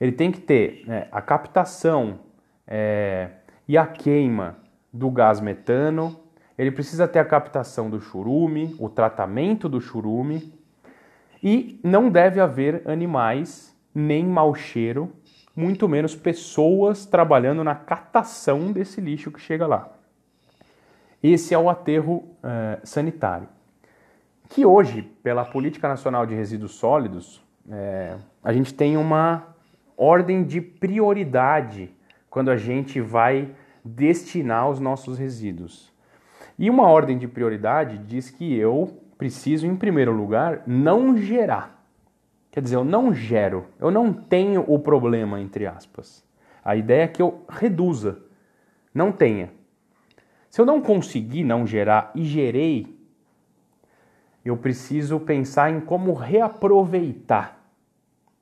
Ele 0.00 0.12
tem 0.12 0.30
que 0.30 0.40
ter 0.40 0.84
né, 0.86 1.08
a 1.10 1.20
captação 1.20 2.20
é, 2.64 3.30
e 3.66 3.76
a 3.76 3.86
queima 3.86 4.58
do 4.92 5.10
gás 5.10 5.40
metano. 5.40 6.16
Ele 6.56 6.70
precisa 6.70 7.08
ter 7.08 7.18
a 7.18 7.24
captação 7.24 7.90
do 7.90 8.00
churume, 8.00 8.76
o 8.78 8.88
tratamento 8.88 9.68
do 9.68 9.80
churume. 9.80 10.54
E 11.42 11.80
não 11.82 12.08
deve 12.08 12.38
haver 12.38 12.88
animais 12.88 13.76
nem 13.92 14.24
mau 14.24 14.54
cheiro 14.54 15.12
muito 15.54 15.88
menos 15.88 16.14
pessoas 16.14 17.04
trabalhando 17.06 17.64
na 17.64 17.74
catação 17.74 18.72
desse 18.72 19.00
lixo 19.00 19.30
que 19.30 19.40
chega 19.40 19.66
lá. 19.66 19.90
Esse 21.22 21.52
é 21.54 21.58
o 21.58 21.68
aterro 21.68 22.24
eh, 22.42 22.80
sanitário, 22.82 23.46
que 24.48 24.64
hoje, 24.64 25.02
pela 25.22 25.44
Política 25.44 25.86
Nacional 25.86 26.24
de 26.24 26.34
Resíduos 26.34 26.72
Sólidos, 26.72 27.42
eh, 27.70 28.16
a 28.42 28.52
gente 28.52 28.72
tem 28.72 28.96
uma 28.96 29.54
ordem 29.96 30.42
de 30.44 30.60
prioridade 30.60 31.94
quando 32.30 32.50
a 32.50 32.56
gente 32.56 33.00
vai 33.00 33.50
destinar 33.84 34.68
os 34.70 34.80
nossos 34.80 35.18
resíduos. 35.18 35.92
E 36.58 36.70
uma 36.70 36.88
ordem 36.88 37.18
de 37.18 37.28
prioridade 37.28 37.98
diz 37.98 38.30
que 38.30 38.54
eu 38.54 38.98
preciso, 39.18 39.66
em 39.66 39.76
primeiro 39.76 40.12
lugar, 40.12 40.62
não 40.66 41.16
gerar. 41.16 41.79
Quer 42.50 42.62
dizer, 42.62 42.76
eu 42.76 42.84
não 42.84 43.14
gero, 43.14 43.66
eu 43.78 43.90
não 43.90 44.12
tenho 44.12 44.64
o 44.66 44.78
problema, 44.78 45.40
entre 45.40 45.66
aspas. 45.66 46.24
A 46.64 46.74
ideia 46.74 47.04
é 47.04 47.08
que 47.08 47.22
eu 47.22 47.44
reduza, 47.48 48.18
não 48.92 49.12
tenha. 49.12 49.50
Se 50.48 50.60
eu 50.60 50.66
não 50.66 50.82
conseguir 50.82 51.44
não 51.44 51.64
gerar 51.64 52.10
e 52.14 52.24
gerei, 52.24 52.98
eu 54.44 54.56
preciso 54.56 55.20
pensar 55.20 55.70
em 55.70 55.80
como 55.80 56.12
reaproveitar. 56.12 57.56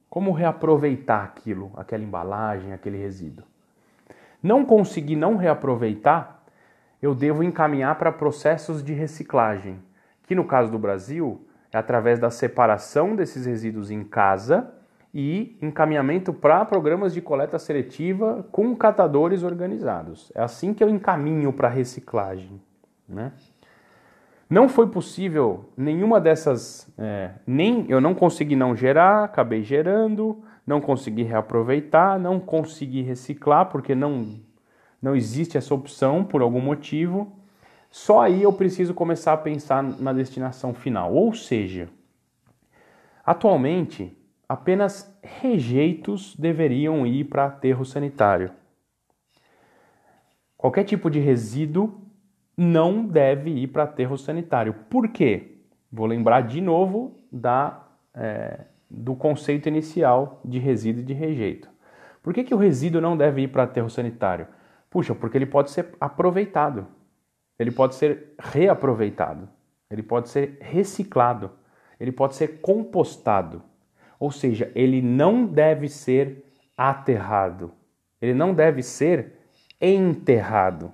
Como 0.08 0.32
reaproveitar 0.32 1.22
aquilo, 1.22 1.70
aquela 1.76 2.02
embalagem, 2.02 2.72
aquele 2.72 2.96
resíduo. 2.96 3.44
Não 4.42 4.64
conseguir 4.64 5.16
não 5.16 5.36
reaproveitar, 5.36 6.42
eu 7.02 7.14
devo 7.14 7.42
encaminhar 7.42 7.96
para 7.98 8.10
processos 8.10 8.82
de 8.82 8.94
reciclagem, 8.94 9.78
que 10.26 10.34
no 10.34 10.44
caso 10.44 10.70
do 10.70 10.78
Brasil 10.78 11.46
através 11.72 12.18
da 12.18 12.30
separação 12.30 13.14
desses 13.14 13.46
resíduos 13.46 13.90
em 13.90 14.02
casa 14.02 14.72
e 15.12 15.56
encaminhamento 15.62 16.32
para 16.32 16.64
programas 16.64 17.14
de 17.14 17.20
coleta 17.20 17.58
seletiva 17.58 18.46
com 18.52 18.74
catadores 18.76 19.42
organizados. 19.42 20.30
É 20.34 20.42
assim 20.42 20.74
que 20.74 20.82
eu 20.82 20.88
encaminho 20.88 21.52
para 21.52 21.68
reciclagem. 21.68 22.60
Né? 23.08 23.32
Não 24.48 24.68
foi 24.68 24.88
possível 24.88 25.70
nenhuma 25.76 26.20
dessas, 26.20 26.90
é, 26.98 27.32
nem 27.46 27.86
eu 27.88 28.00
não 28.00 28.14
consegui 28.14 28.56
não 28.56 28.74
gerar, 28.74 29.24
acabei 29.24 29.62
gerando, 29.62 30.42
não 30.66 30.80
consegui 30.80 31.22
reaproveitar, 31.22 32.18
não 32.18 32.38
consegui 32.38 33.02
reciclar 33.02 33.66
porque 33.66 33.94
não 33.94 34.40
não 35.00 35.14
existe 35.14 35.56
essa 35.56 35.72
opção 35.72 36.24
por 36.24 36.42
algum 36.42 36.60
motivo, 36.60 37.37
só 37.90 38.20
aí 38.20 38.42
eu 38.42 38.52
preciso 38.52 38.94
começar 38.94 39.32
a 39.32 39.38
pensar 39.38 39.82
na 39.82 40.12
destinação 40.12 40.74
final. 40.74 41.12
Ou 41.12 41.32
seja, 41.32 41.88
atualmente 43.24 44.16
apenas 44.48 45.14
rejeitos 45.22 46.34
deveriam 46.36 47.06
ir 47.06 47.24
para 47.24 47.46
aterro 47.46 47.84
sanitário. 47.84 48.50
Qualquer 50.56 50.84
tipo 50.84 51.10
de 51.10 51.20
resíduo 51.20 52.02
não 52.56 53.06
deve 53.06 53.50
ir 53.50 53.68
para 53.68 53.84
aterro 53.84 54.18
sanitário. 54.18 54.74
Por 54.90 55.08
quê? 55.08 55.58
Vou 55.90 56.06
lembrar 56.06 56.42
de 56.42 56.60
novo 56.60 57.16
da, 57.30 57.86
é, 58.14 58.64
do 58.90 59.14
conceito 59.14 59.68
inicial 59.68 60.40
de 60.44 60.58
resíduo 60.58 61.02
e 61.02 61.04
de 61.04 61.12
rejeito. 61.12 61.70
Por 62.22 62.34
que, 62.34 62.42
que 62.42 62.54
o 62.54 62.58
resíduo 62.58 63.00
não 63.00 63.16
deve 63.16 63.42
ir 63.42 63.48
para 63.48 63.62
aterro 63.62 63.88
sanitário? 63.88 64.48
Puxa, 64.90 65.14
porque 65.14 65.38
ele 65.38 65.46
pode 65.46 65.70
ser 65.70 65.94
aproveitado, 66.00 66.86
ele 67.58 67.70
pode 67.70 67.94
ser 67.96 68.34
reaproveitado, 68.38 69.48
ele 69.90 70.02
pode 70.02 70.28
ser 70.28 70.58
reciclado, 70.60 71.50
ele 71.98 72.12
pode 72.12 72.36
ser 72.36 72.60
compostado. 72.60 73.62
Ou 74.20 74.30
seja, 74.30 74.70
ele 74.74 75.00
não 75.02 75.44
deve 75.46 75.88
ser 75.88 76.44
aterrado, 76.76 77.72
ele 78.20 78.34
não 78.34 78.54
deve 78.54 78.82
ser 78.82 79.38
enterrado. 79.80 80.92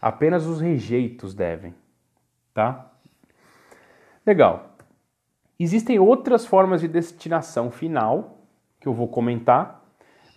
Apenas 0.00 0.46
os 0.46 0.60
rejeitos 0.60 1.34
devem, 1.34 1.74
tá? 2.52 2.90
Legal. 4.26 4.76
Existem 5.58 5.98
outras 5.98 6.44
formas 6.44 6.80
de 6.80 6.88
destinação 6.88 7.70
final 7.70 8.38
que 8.80 8.88
eu 8.88 8.92
vou 8.92 9.08
comentar. 9.08 9.82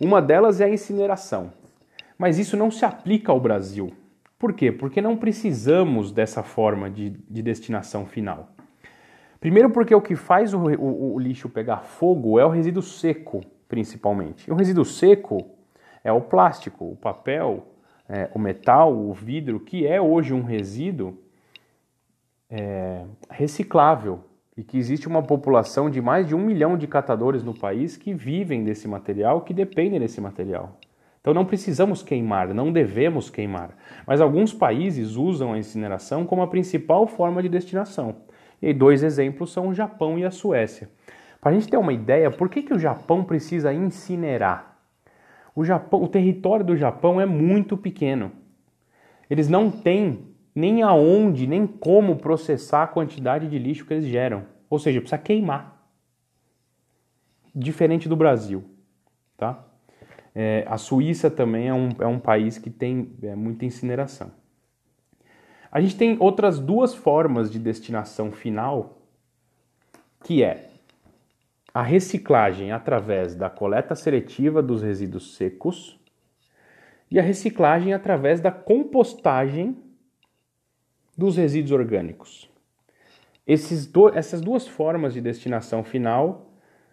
Uma 0.00 0.22
delas 0.22 0.60
é 0.60 0.64
a 0.64 0.70
incineração. 0.70 1.52
Mas 2.16 2.38
isso 2.38 2.56
não 2.56 2.70
se 2.70 2.84
aplica 2.84 3.32
ao 3.32 3.40
Brasil. 3.40 3.92
Por 4.38 4.52
quê? 4.52 4.70
Porque 4.70 5.00
não 5.00 5.16
precisamos 5.16 6.12
dessa 6.12 6.42
forma 6.42 6.88
de, 6.88 7.10
de 7.10 7.42
destinação 7.42 8.06
final. 8.06 8.48
Primeiro, 9.40 9.70
porque 9.70 9.94
o 9.94 10.00
que 10.00 10.14
faz 10.14 10.54
o, 10.54 10.58
o, 10.58 11.14
o, 11.14 11.18
lixo 11.18 11.48
pegar 11.48 11.78
fogo 11.78 12.38
é 12.38 12.44
o 12.44 12.48
resíduo 12.48 12.82
seco, 12.82 13.40
principalmente. 13.68 14.48
E 14.48 14.52
o 14.52 14.54
resíduo 14.54 14.84
seco 14.84 15.44
é 16.04 16.12
o 16.12 16.20
plástico, 16.20 16.92
o 16.92 16.96
papel, 16.96 17.66
é, 18.08 18.30
o 18.34 18.38
metal, 18.38 18.96
o 18.96 19.12
vidro, 19.12 19.60
que 19.60 19.86
é 19.86 20.00
hoje 20.00 20.32
um 20.32 20.42
resíduo 20.42 21.18
é, 22.50 23.04
reciclável 23.30 24.24
e 24.56 24.64
que 24.64 24.78
existe 24.78 25.06
uma 25.06 25.22
população 25.22 25.88
de 25.90 26.00
mais 26.00 26.26
de 26.26 26.34
um 26.34 26.40
milhão 26.40 26.76
de 26.76 26.86
catadores 26.86 27.44
no 27.44 27.54
país 27.54 27.96
que 27.96 28.12
vivem 28.12 28.64
desse 28.64 28.88
material, 28.88 29.42
que 29.42 29.54
dependem 29.54 30.00
desse 30.00 30.20
material. 30.20 30.78
Então 31.20 31.34
não 31.34 31.44
precisamos 31.44 32.02
queimar, 32.02 32.54
não 32.54 32.72
devemos 32.72 33.28
queimar. 33.28 33.76
Mas 34.06 34.20
alguns 34.20 34.52
países 34.52 35.16
usam 35.16 35.52
a 35.52 35.58
incineração 35.58 36.24
como 36.24 36.42
a 36.42 36.46
principal 36.46 37.06
forma 37.06 37.42
de 37.42 37.48
destinação. 37.48 38.16
E 38.60 38.72
dois 38.72 39.02
exemplos 39.02 39.52
são 39.52 39.68
o 39.68 39.74
Japão 39.74 40.18
e 40.18 40.24
a 40.24 40.30
Suécia. 40.30 40.88
Para 41.40 41.52
a 41.52 41.54
gente 41.54 41.68
ter 41.68 41.76
uma 41.76 41.92
ideia, 41.92 42.30
por 42.30 42.48
que, 42.48 42.62
que 42.62 42.74
o 42.74 42.78
Japão 42.78 43.24
precisa 43.24 43.72
incinerar? 43.72 44.76
O, 45.54 45.64
Japão, 45.64 46.02
o 46.02 46.08
território 46.08 46.64
do 46.64 46.76
Japão 46.76 47.20
é 47.20 47.26
muito 47.26 47.76
pequeno. 47.76 48.32
Eles 49.30 49.48
não 49.48 49.70
têm 49.70 50.26
nem 50.54 50.82
aonde, 50.82 51.46
nem 51.46 51.66
como 51.66 52.16
processar 52.16 52.84
a 52.84 52.88
quantidade 52.88 53.48
de 53.48 53.58
lixo 53.58 53.84
que 53.84 53.94
eles 53.94 54.06
geram. 54.06 54.44
Ou 54.68 54.78
seja, 54.78 55.00
precisa 55.00 55.20
queimar. 55.20 55.88
Diferente 57.54 58.08
do 58.08 58.16
Brasil, 58.16 58.64
tá? 59.36 59.67
É, 60.40 60.64
a 60.68 60.78
Suíça 60.78 61.28
também 61.28 61.66
é 61.66 61.74
um, 61.74 61.88
é 61.98 62.06
um 62.06 62.20
país 62.20 62.58
que 62.58 62.70
tem 62.70 63.12
é, 63.24 63.34
muita 63.34 63.64
incineração. 63.64 64.30
A 65.68 65.80
gente 65.80 65.96
tem 65.96 66.16
outras 66.20 66.60
duas 66.60 66.94
formas 66.94 67.50
de 67.50 67.58
destinação 67.58 68.30
final, 68.30 69.02
que 70.22 70.44
é 70.44 70.70
a 71.74 71.82
reciclagem 71.82 72.70
através 72.70 73.34
da 73.34 73.50
coleta 73.50 73.96
seletiva 73.96 74.62
dos 74.62 74.80
resíduos 74.80 75.34
secos 75.34 75.98
e 77.10 77.18
a 77.18 77.22
reciclagem 77.22 77.92
através 77.92 78.40
da 78.40 78.52
compostagem 78.52 79.76
dos 81.16 81.36
resíduos 81.36 81.72
orgânicos. 81.72 82.48
Do, 83.92 84.08
essas 84.10 84.40
duas 84.40 84.68
formas 84.68 85.14
de 85.14 85.20
destinação 85.20 85.82
final 85.82 86.47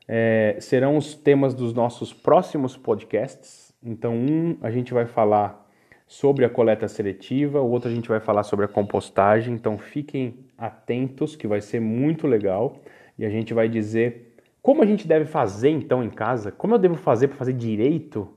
é, 0.08 0.58
serão 0.60 0.98
os 0.98 1.16
temas 1.16 1.54
dos 1.54 1.74
nossos 1.74 2.14
próximos 2.14 2.78
podcasts. 2.78 3.74
Então, 3.84 4.14
um 4.16 4.58
a 4.62 4.72
gente 4.72 4.94
vai 4.94 5.06
falar 5.06 5.66
sobre 6.08 6.46
a 6.46 6.50
coleta 6.50 6.88
seletiva, 6.88 7.62
o 7.62 7.70
outro 7.70 7.90
a 7.90 7.94
gente 7.94 8.10
vai 8.10 8.20
falar 8.20 8.44
sobre 8.44 8.66
a 8.66 8.68
compostagem. 8.68 9.54
Então, 9.54 9.78
fiquem 9.78 10.40
atentos, 10.58 11.36
que 11.36 11.48
vai 11.48 11.62
ser 11.62 11.80
muito 11.80 12.28
legal. 12.28 12.78
E 13.18 13.26
a 13.26 13.30
gente 13.30 13.54
vai 13.54 13.68
dizer 13.68 14.36
como 14.62 14.82
a 14.82 14.86
gente 14.88 15.08
deve 15.08 15.26
fazer 15.26 15.70
então 15.70 16.04
em 16.04 16.10
casa, 16.10 16.52
como 16.52 16.74
eu 16.74 16.80
devo 16.80 16.96
fazer 16.96 17.28
para 17.28 17.38
fazer 17.38 17.54
direito, 17.54 18.28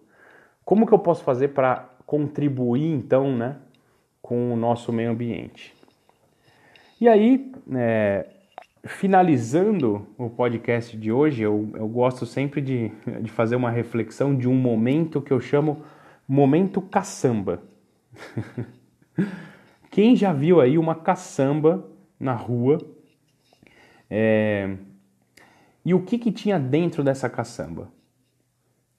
como 0.62 0.86
que 0.86 0.92
eu 0.92 0.98
posso 0.98 1.24
fazer 1.24 1.48
para 1.48 1.88
contribuir 2.04 2.92
então, 2.92 3.34
né, 3.34 3.56
com 4.20 4.52
o 4.52 4.56
nosso 4.56 4.92
meio 4.92 5.10
ambiente. 5.10 5.74
E 7.00 7.08
aí, 7.08 7.50
é, 7.74 8.26
finalizando 8.84 10.06
o 10.16 10.30
podcast 10.30 10.96
de 10.96 11.10
hoje, 11.10 11.42
eu, 11.42 11.70
eu 11.74 11.88
gosto 11.88 12.24
sempre 12.24 12.60
de, 12.60 12.90
de 13.22 13.30
fazer 13.30 13.56
uma 13.56 13.70
reflexão 13.70 14.36
de 14.36 14.48
um 14.48 14.54
momento 14.54 15.20
que 15.20 15.32
eu 15.32 15.40
chamo 15.40 15.82
momento 16.26 16.80
caçamba. 16.80 17.62
Quem 19.90 20.14
já 20.14 20.32
viu 20.32 20.60
aí 20.60 20.78
uma 20.78 20.94
caçamba 20.94 21.88
na 22.20 22.34
rua? 22.34 22.78
É... 24.10 24.76
E 25.84 25.94
o 25.94 26.02
que, 26.02 26.18
que 26.18 26.30
tinha 26.30 26.58
dentro 26.58 27.02
dessa 27.02 27.28
caçamba? 27.28 27.90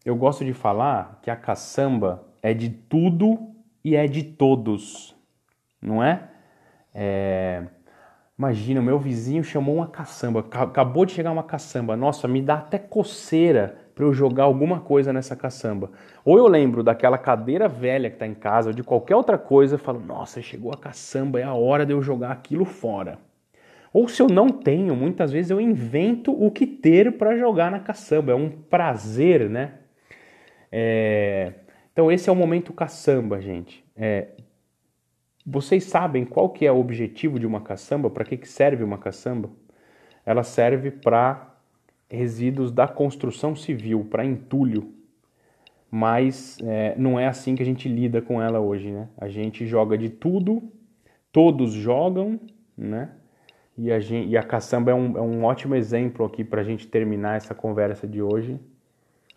Eu 0.04 0.16
gosto 0.16 0.44
de 0.44 0.54
falar 0.54 1.20
que 1.22 1.30
a 1.30 1.36
caçamba 1.36 2.28
é 2.42 2.54
de 2.54 2.70
tudo 2.70 3.54
e 3.84 3.96
é 3.96 4.08
de 4.08 4.24
todos, 4.24 5.16
não 5.82 6.04
é? 6.04 6.30
é... 6.94 7.68
Imagina, 8.40 8.80
o 8.80 8.84
meu 8.84 8.98
vizinho 8.98 9.44
chamou 9.44 9.76
uma 9.76 9.88
caçamba, 9.88 10.40
acabou 10.40 11.06
de 11.06 11.12
chegar 11.12 11.30
uma 11.30 11.44
caçamba. 11.44 11.98
Nossa, 11.98 12.26
me 12.26 12.42
dá 12.42 12.54
até 12.54 12.80
coceira 12.80 13.76
para 13.94 14.06
eu 14.06 14.14
jogar 14.14 14.46
alguma 14.46 14.80
coisa 14.80 15.12
nessa 15.12 15.36
caçamba. 15.36 15.92
Ou 16.24 16.38
eu 16.38 16.48
lembro 16.48 16.82
daquela 16.82 17.18
cadeira 17.18 17.68
velha 17.68 18.10
que 18.10 18.16
está 18.16 18.26
em 18.26 18.34
casa, 18.34 18.70
ou 18.70 18.74
de 18.74 18.82
qualquer 18.82 19.18
outra 19.18 19.38
coisa, 19.38 19.76
eu 19.76 19.80
falo, 19.80 20.00
nossa, 20.00 20.42
chegou 20.42 20.72
a 20.72 20.78
caçamba, 20.78 21.38
é 21.38 21.44
a 21.44 21.54
hora 21.54 21.86
de 21.86 21.92
eu 21.92 22.02
jogar 22.02 22.32
aquilo 22.32 22.64
fora. 22.64 23.20
Ou 23.92 24.08
se 24.08 24.22
eu 24.22 24.28
não 24.28 24.48
tenho, 24.48 24.96
muitas 24.96 25.34
vezes 25.34 25.52
eu 25.52 25.60
invento 25.60 26.32
o 26.32 26.50
que 26.50 26.66
ter 26.66 27.18
para 27.18 27.36
jogar 27.36 27.70
na 27.70 27.80
caçamba. 27.82 28.32
É 28.32 28.36
um 28.36 28.50
prazer, 28.50 29.50
né? 29.50 29.74
É... 30.72 31.56
Então 31.92 32.10
esse 32.10 32.30
é 32.30 32.32
o 32.32 32.36
momento 32.38 32.72
caçamba, 32.72 33.42
gente. 33.42 33.84
É, 33.98 34.28
vocês 35.46 35.86
sabem 35.86 36.26
qual 36.26 36.50
que 36.50 36.66
é 36.66 36.72
o 36.72 36.80
objetivo 36.80 37.40
de 37.40 37.48
uma 37.48 37.62
caçamba? 37.62 38.10
Para 38.10 38.26
que, 38.26 38.38
que 38.38 38.48
serve 38.48 38.84
uma 38.84 38.98
caçamba? 38.98 39.50
Ela 40.26 40.44
serve 40.44 40.92
para 40.92 41.56
resíduos 42.10 42.72
da 42.72 42.88
construção 42.88 43.56
civil, 43.56 44.06
para 44.10 44.26
entulho. 44.26 44.94
Mas 45.92 46.58
é, 46.62 46.94
não 46.98 47.20
é 47.20 47.28
assim 47.28 47.56
que 47.56 47.64
a 47.64 47.66
gente 47.66 47.90
lida 47.90 48.22
com 48.22 48.42
ela 48.42 48.60
hoje, 48.60 48.92
né? 48.92 49.08
A 49.18 49.28
gente 49.28 49.66
joga 49.66 49.98
de 49.98 50.10
tudo, 50.10 50.62
todos 51.32 51.72
jogam, 51.72 52.40
né? 52.78 53.10
E 53.78 53.92
a, 53.92 54.00
gente, 54.00 54.30
e 54.30 54.38
a 54.38 54.44
caçamba 54.44 54.92
é 54.92 54.94
um, 54.94 55.18
é 55.18 55.22
um 55.22 55.44
ótimo 55.46 55.74
exemplo 55.74 56.26
aqui 56.26 56.44
para 56.44 56.62
a 56.62 56.64
gente 56.64 56.86
terminar 56.88 57.38
essa 57.38 57.56
conversa 57.56 58.06
de 58.06 58.22
hoje, 58.22 58.60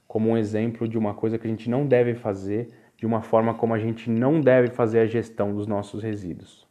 como 0.06 0.30
um 0.30 0.36
exemplo 0.36 0.88
de 0.88 0.98
uma 0.98 1.14
coisa 1.14 1.38
que 1.38 1.46
a 1.46 1.50
gente 1.50 1.70
não 1.70 1.86
deve 1.86 2.14
fazer, 2.14 2.68
de 3.02 3.06
uma 3.06 3.20
forma 3.20 3.52
como 3.52 3.74
a 3.74 3.80
gente 3.80 4.08
não 4.08 4.40
deve 4.40 4.68
fazer 4.68 5.00
a 5.00 5.06
gestão 5.06 5.52
dos 5.52 5.66
nossos 5.66 6.00
resíduos. 6.00 6.64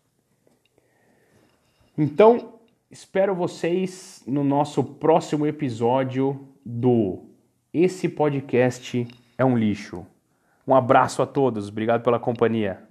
Então, 1.98 2.54
espero 2.90 3.36
vocês 3.36 4.24
no 4.26 4.42
nosso 4.42 4.82
próximo 4.82 5.46
episódio 5.46 6.48
do 6.66 7.26
Esse 7.74 8.08
Podcast 8.08 9.06
é 9.38 9.44
um 9.44 9.58
Lixo. 9.58 10.08
Um 10.66 10.74
abraço 10.74 11.22
a 11.22 11.26
todos, 11.26 11.68
obrigado 11.68 12.02
pela 12.02 12.18
companhia. 12.18 12.91